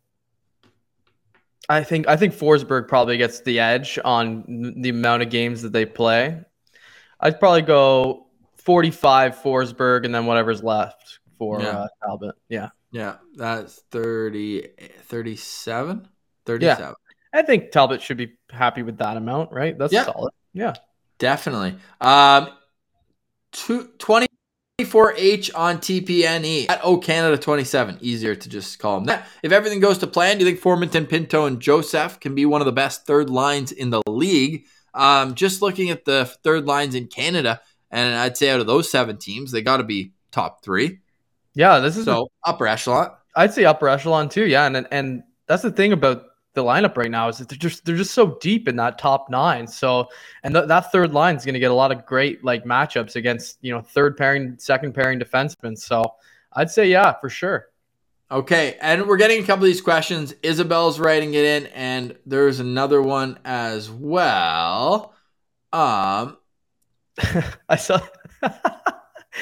[1.69, 5.71] I think I think Forsberg probably gets the edge on the amount of games that
[5.71, 6.41] they play.
[7.19, 11.79] I'd probably go 45 Forsberg and then whatever's left for Yeah.
[11.79, 12.35] uh, Talbot.
[12.49, 14.67] Yeah, Yeah, that's 30,
[15.03, 16.07] 37?
[16.45, 16.95] 37.
[17.33, 19.77] I think Talbot should be happy with that amount, right?
[19.77, 20.03] That's Yeah.
[20.05, 20.33] solid.
[20.53, 20.73] Yeah,
[21.17, 21.77] Definitely.
[22.01, 22.49] Um,
[23.53, 23.89] two,
[24.81, 27.99] 24H on TPNE at O Canada 27.
[28.01, 29.27] Easier to just call them that.
[29.43, 32.59] If everything goes to plan, do you think Formenton, Pinto, and Joseph can be one
[32.59, 34.65] of the best third lines in the league?
[34.95, 37.61] Um, just looking at the third lines in Canada,
[37.91, 40.99] and I'd say out of those seven teams, they got to be top three.
[41.53, 41.77] yeah.
[41.79, 43.11] This is So upper echelon.
[43.35, 44.47] I'd say upper echelon too.
[44.47, 47.85] Yeah, and and that's the thing about the lineup right now is that they're just
[47.85, 49.67] they're just so deep in that top nine.
[49.67, 50.07] So
[50.43, 53.15] and th- that third line is going to get a lot of great like matchups
[53.15, 55.77] against you know third pairing, second pairing defensemen.
[55.77, 56.03] So
[56.53, 57.69] I'd say yeah for sure.
[58.31, 60.33] Okay, and we're getting a couple of these questions.
[60.41, 65.13] Isabel's writing it in, and there's another one as well.
[65.71, 66.37] Um,
[67.69, 67.99] I saw.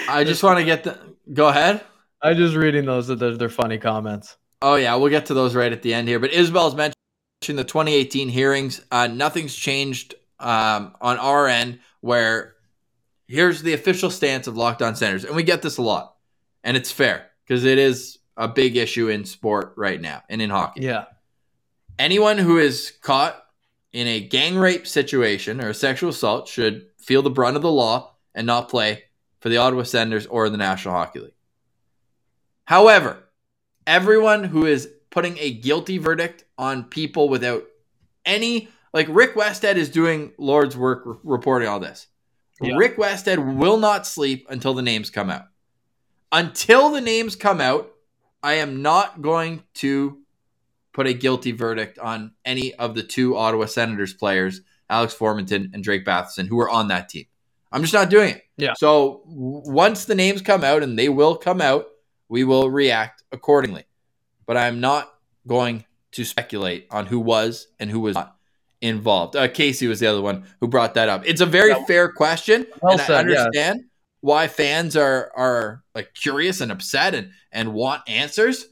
[0.10, 1.00] I just want to get the.
[1.32, 1.82] Go ahead.
[2.22, 3.08] I'm just reading those.
[3.08, 4.36] They're, they're funny comments.
[4.62, 6.20] Oh yeah, we'll get to those right at the end here.
[6.20, 6.96] But Isabel's mentioned
[7.48, 8.82] the 2018 hearings.
[8.92, 11.80] Uh, nothing's changed um, on our end.
[12.02, 12.56] Where
[13.28, 16.16] here's the official stance of Locked On Senators, and we get this a lot,
[16.64, 20.50] and it's fair because it is a big issue in sport right now and in
[20.50, 20.82] hockey.
[20.82, 21.06] Yeah.
[22.00, 23.44] anyone who is caught
[23.94, 27.72] in a gang rape situation or a sexual assault should feel the brunt of the
[27.72, 29.04] law and not play
[29.42, 31.34] for the Ottawa Senators or the National Hockey League.
[32.66, 33.18] However,
[33.86, 37.64] everyone who is putting a guilty verdict on people without
[38.26, 42.08] any like Rick Westhead is doing Lord's work re- reporting all this.
[42.62, 42.76] Yeah.
[42.76, 45.46] Rick Westhead will not sleep until the names come out.
[46.32, 47.92] Until the names come out,
[48.44, 50.20] I am not going to
[50.94, 55.84] put a guilty verdict on any of the two Ottawa Senators players, Alex Formenton and
[55.84, 57.26] Drake Batherson, who are on that team.
[57.72, 58.44] I'm just not doing it.
[58.58, 58.74] Yeah.
[58.76, 61.86] So once the names come out, and they will come out,
[62.28, 63.86] we will react accordingly.
[64.52, 65.10] But I'm not
[65.48, 68.36] going to speculate on who was and who was not
[68.82, 69.38] involved.
[69.38, 71.26] Uh, Casey was the other one who brought that up.
[71.26, 71.86] It's a very Yeah.
[71.86, 73.44] fair question, Well and I said, yeah.
[73.44, 73.86] understand
[74.20, 78.66] why fans are are like curious and upset and and want answers.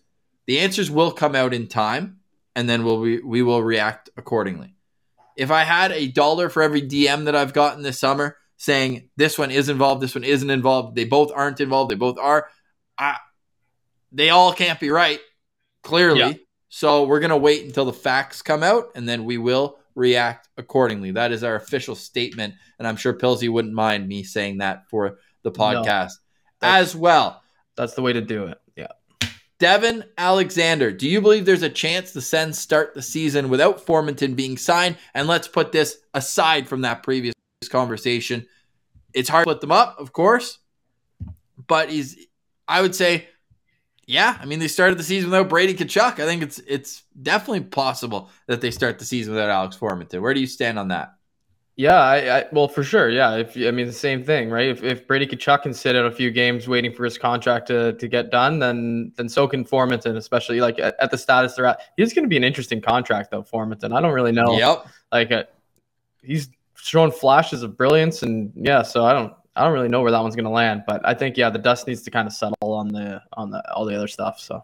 [0.47, 2.19] The answers will come out in time,
[2.57, 4.75] and then we'll we, we will react accordingly.
[5.37, 9.37] If I had a dollar for every DM that I've gotten this summer saying this
[9.37, 12.49] one is involved, this one isn't involved, they both aren't involved, they both are,
[12.97, 13.15] I,
[14.11, 15.21] they all can't be right,
[15.83, 16.19] clearly.
[16.19, 16.33] Yeah.
[16.69, 21.11] So we're gonna wait until the facts come out, and then we will react accordingly.
[21.11, 25.19] That is our official statement, and I'm sure Pilsy wouldn't mind me saying that for
[25.43, 26.11] the podcast
[26.61, 27.41] No, as well.
[27.75, 28.59] That's the way to do it.
[28.75, 28.87] Yeah.
[29.57, 34.35] Devin Alexander, do you believe there's a chance the Sens start the season without Formenton
[34.35, 34.97] being signed?
[35.13, 37.33] And let's put this aside from that previous
[37.69, 38.45] conversation.
[39.13, 40.59] It's hard to put them up, of course,
[41.67, 42.27] but he's.
[42.67, 43.27] I would say,
[44.09, 44.39] yeah.
[44.41, 46.13] I mean, they started the season without Brady Tkachuk.
[46.13, 50.19] I think it's it's definitely possible that they start the season without Alex Formenton.
[50.19, 51.13] Where do you stand on that?
[51.75, 53.11] Yeah, I, I well for sure.
[53.11, 54.67] Yeah, if I mean the same thing, right?
[54.67, 57.93] If, if Brady Tkachuk can sit out a few games waiting for his contract to,
[57.93, 61.67] to get done, then then so can Formenton, especially like at, at the status they're
[61.67, 61.79] at.
[61.95, 63.95] He's going to be an interesting contract though, Formenton.
[63.95, 64.57] I don't really know.
[64.57, 64.87] Yep.
[65.11, 65.43] Like uh,
[66.23, 70.11] he's shown flashes of brilliance, and yeah, so I don't I don't really know where
[70.11, 72.33] that one's going to land, but I think yeah, the dust needs to kind of
[72.33, 74.39] settle on the on the all the other stuff.
[74.39, 74.63] So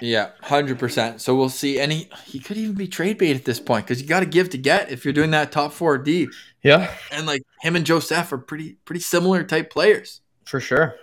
[0.00, 1.20] Yeah, hundred percent.
[1.20, 1.80] So we'll see.
[1.80, 4.26] And he, he could even be trade bait at this point because you got to
[4.26, 6.28] give to get if you're doing that top four D.
[6.62, 10.20] yeah, And like him and Joseph are pretty pretty similar type players.
[10.44, 10.94] for sure.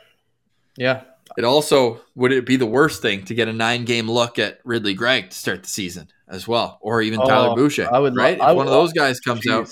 [0.78, 1.02] Yeah,
[1.38, 4.60] It also would it be the worst thing to get a nine game look at
[4.64, 7.88] Ridly Greig to start the season as well, or even Tyler Oh, Boucher.
[7.94, 8.42] I would lo- right.
[8.42, 9.70] I if would one of those guys comes out,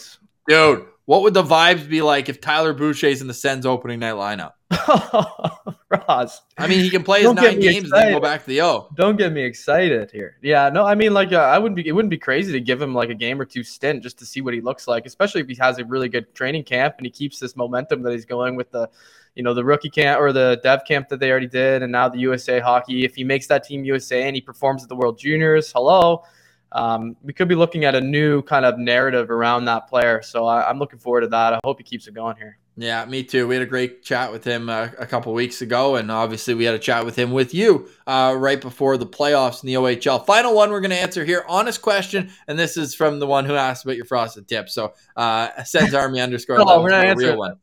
[0.48, 4.14] dude, what would the vibes be like if Tyler Boucher's in the Sens opening night
[4.14, 4.54] lineup?
[6.08, 8.48] Ross, I mean, he can play his nine me games and then go back to
[8.48, 8.88] the O.
[8.96, 10.38] don't get me excited here.
[10.42, 11.86] Yeah, no, I mean, like, uh, I wouldn't be.
[11.86, 14.26] It wouldn't be crazy to give him like a game or two stint just to
[14.26, 17.06] see what he looks like, especially if he has a really good training camp and
[17.06, 18.90] he keeps this momentum that he's going with the,
[19.36, 22.08] you know, the rookie camp or the dev camp that they already did, and now
[22.08, 23.04] the USA hockey.
[23.04, 26.24] If he makes that team USA and he performs at the World Juniors, hello.
[26.72, 30.22] Um, we could be looking at a new kind of narrative around that player.
[30.22, 31.54] So I, I'm looking forward to that.
[31.54, 32.58] I hope he keeps it going here.
[32.78, 33.48] Yeah, me too.
[33.48, 36.64] We had a great chat with him uh, a couple weeks ago, and obviously we
[36.64, 40.26] had a chat with him with you uh, right before the playoffs in the OHL.
[40.26, 41.44] Final one we're going to answer here.
[41.50, 44.70] Honest question, and this is from the one who asked about your frosted tip.
[44.70, 47.58] So, uh, Sens Army underscore No, we're not real one.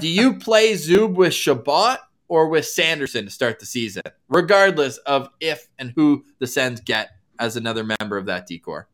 [0.00, 1.98] Do you play Zub with Chabot
[2.28, 7.10] or with Sanderson to start the season, regardless of if and who the Sens get
[7.38, 8.88] as another member of that D corps?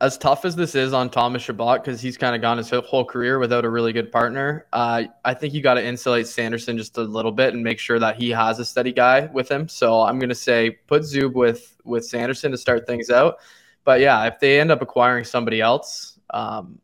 [0.00, 3.04] as tough as this is on Thomas Chabot because he's kind of gone his whole
[3.04, 6.96] career without a really good partner, uh, I think you got to insulate Sanderson just
[6.96, 9.68] a little bit and make sure that he has a steady guy with him.
[9.68, 13.38] So I'm going to say put Zub with with Sanderson to start things out.
[13.84, 16.78] But yeah, if they end up acquiring somebody else, um,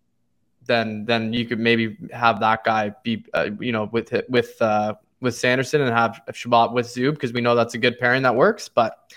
[0.66, 4.94] then then you could maybe have that guy be uh, you know with with uh,
[5.20, 8.34] with Sanderson and have Chabot with Zub because we know that's a good pairing that
[8.34, 8.68] works.
[8.68, 9.10] But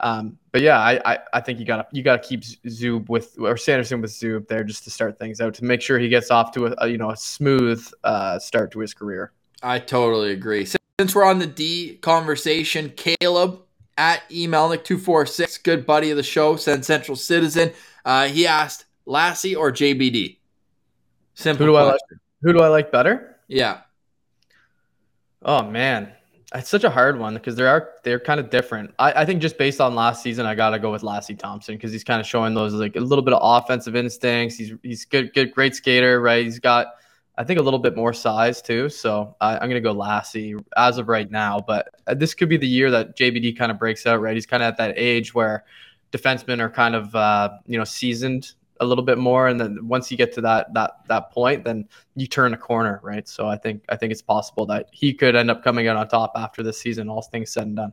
[0.00, 3.56] um, but yeah, I, I, I think you gotta you gotta keep Zub with or
[3.56, 6.52] Sanderson with Zub there just to start things out to make sure he gets off
[6.52, 9.32] to a, a you know a smooth uh, start to his career.
[9.62, 10.66] I totally agree.
[10.66, 13.62] Since we're on the D conversation, Caleb
[13.96, 17.72] at emelnick246, good buddy of the show, Sens Central Citizen,
[18.04, 20.36] uh, he asked Lassi or JBD?
[21.34, 21.90] Simple Who do I like?
[21.92, 22.20] question.
[22.42, 23.36] Who do I like better?
[23.48, 23.80] Yeah.
[25.42, 26.12] Oh man,
[26.54, 28.94] it's such a hard one because they are they're kind of different.
[28.98, 31.92] I, I think just based on last season, I gotta go with Lassi Thomson because
[31.92, 34.56] he's kind of showing those like a little bit of offensive instincts.
[34.56, 36.44] He's he's good, good, great skater, right?
[36.44, 36.94] He's got
[37.36, 38.88] I think a little bit more size too.
[38.88, 41.60] So I, I'm gonna go Lassi as of right now.
[41.60, 44.34] But uh, this could be the year that JBD kind of breaks out, right?
[44.34, 45.64] He's kind of at that age where
[46.12, 50.10] defensemen are kind of uh, you know seasoned a little bit more, and then once
[50.10, 53.26] you get to that that that point, then you turn a corner, right?
[53.28, 56.08] So I think I think it's possible that he could end up coming out on
[56.08, 57.92] top after this season, all things said and done.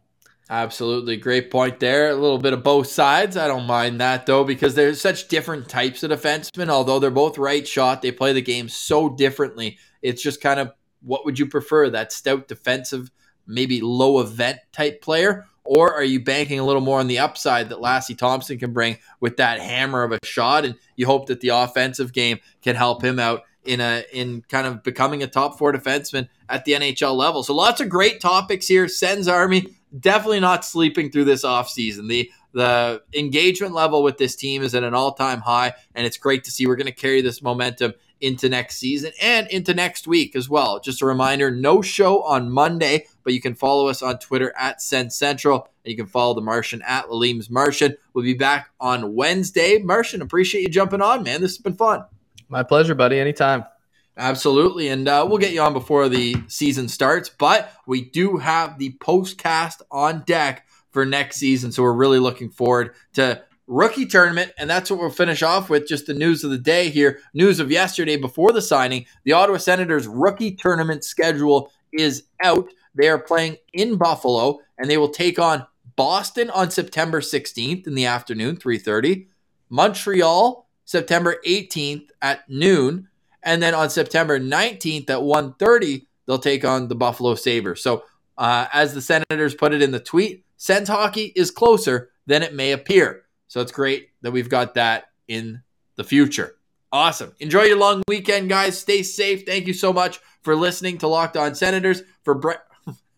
[0.49, 1.17] Absolutely.
[1.17, 2.09] Great point there.
[2.09, 3.35] A little bit of both sides.
[3.35, 6.69] I don't mind that though, because there's such different types of defensemen.
[6.69, 9.79] Although they're both right shot, they play the game so differently.
[10.03, 10.71] It's just kind of
[11.01, 11.89] what would you prefer?
[11.89, 13.09] That stout defensive,
[13.47, 15.45] maybe low event type player?
[15.65, 18.97] Or are you banking a little more on the upside that Lassi Thomson can bring
[19.19, 20.63] with that hammer of a shot?
[20.63, 24.67] And you hope that the offensive game can help him out in a in kind
[24.67, 27.43] of becoming a top four defenseman at the NHL level.
[27.43, 28.87] So lots of great topics here.
[28.87, 32.07] Sens Army definitely not sleeping through this offseason.
[32.07, 36.45] The the engagement level with this team is at an all-time high and it's great
[36.45, 37.93] to see we're going to carry this momentum
[38.25, 40.79] into next season and into next week as well.
[40.79, 44.81] Just a reminder, no show on Monday, but you can follow us on Twitter at
[44.81, 47.95] Sens Central and you can follow the Martian at Lalim's Martian.
[48.13, 49.77] We'll be back on Wednesday.
[49.77, 51.39] Martian, appreciate you jumping on, man.
[51.39, 52.05] This has been fun.
[52.49, 53.19] My pleasure, buddy.
[53.19, 53.65] Anytime.
[54.17, 54.87] Absolutely.
[54.87, 58.93] And uh, we'll get you on before the season starts, but we do have the
[58.99, 61.71] postcast on deck for next season.
[61.71, 64.51] So we're really looking forward to rookie tournament.
[64.57, 67.19] And that's what we'll finish off with just the news of the day here.
[67.33, 69.05] News of yesterday before the signing.
[69.23, 72.69] The Ottawa Senators rookie tournament schedule is out.
[72.93, 77.95] They are playing in Buffalo and they will take on Boston on September 16th in
[77.95, 79.27] the afternoon, 3:30.
[79.69, 83.07] Montreal September 18th at noon,
[83.41, 87.81] and then on September 19th at 1:30 they'll take on the Buffalo Sabres.
[87.81, 88.03] So,
[88.37, 92.53] uh, as the Senators put it in the tweet, Sens hockey is closer than it
[92.53, 93.24] may appear.
[93.47, 95.61] So it's great that we've got that in
[95.95, 96.55] the future.
[96.91, 97.33] Awesome.
[97.39, 98.79] Enjoy your long weekend, guys.
[98.79, 99.45] Stay safe.
[99.45, 102.01] Thank you so much for listening to Locked On Senators.
[102.23, 102.61] For Brett,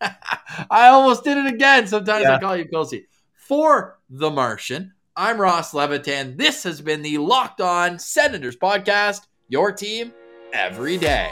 [0.00, 1.86] I almost did it again.
[1.86, 2.36] Sometimes yeah.
[2.36, 3.06] I call you Kelsey.
[3.34, 6.36] For The Martian, I'm Ross Levitan.
[6.36, 10.12] This has been the Locked On Senators podcast, your team
[10.52, 11.30] every day.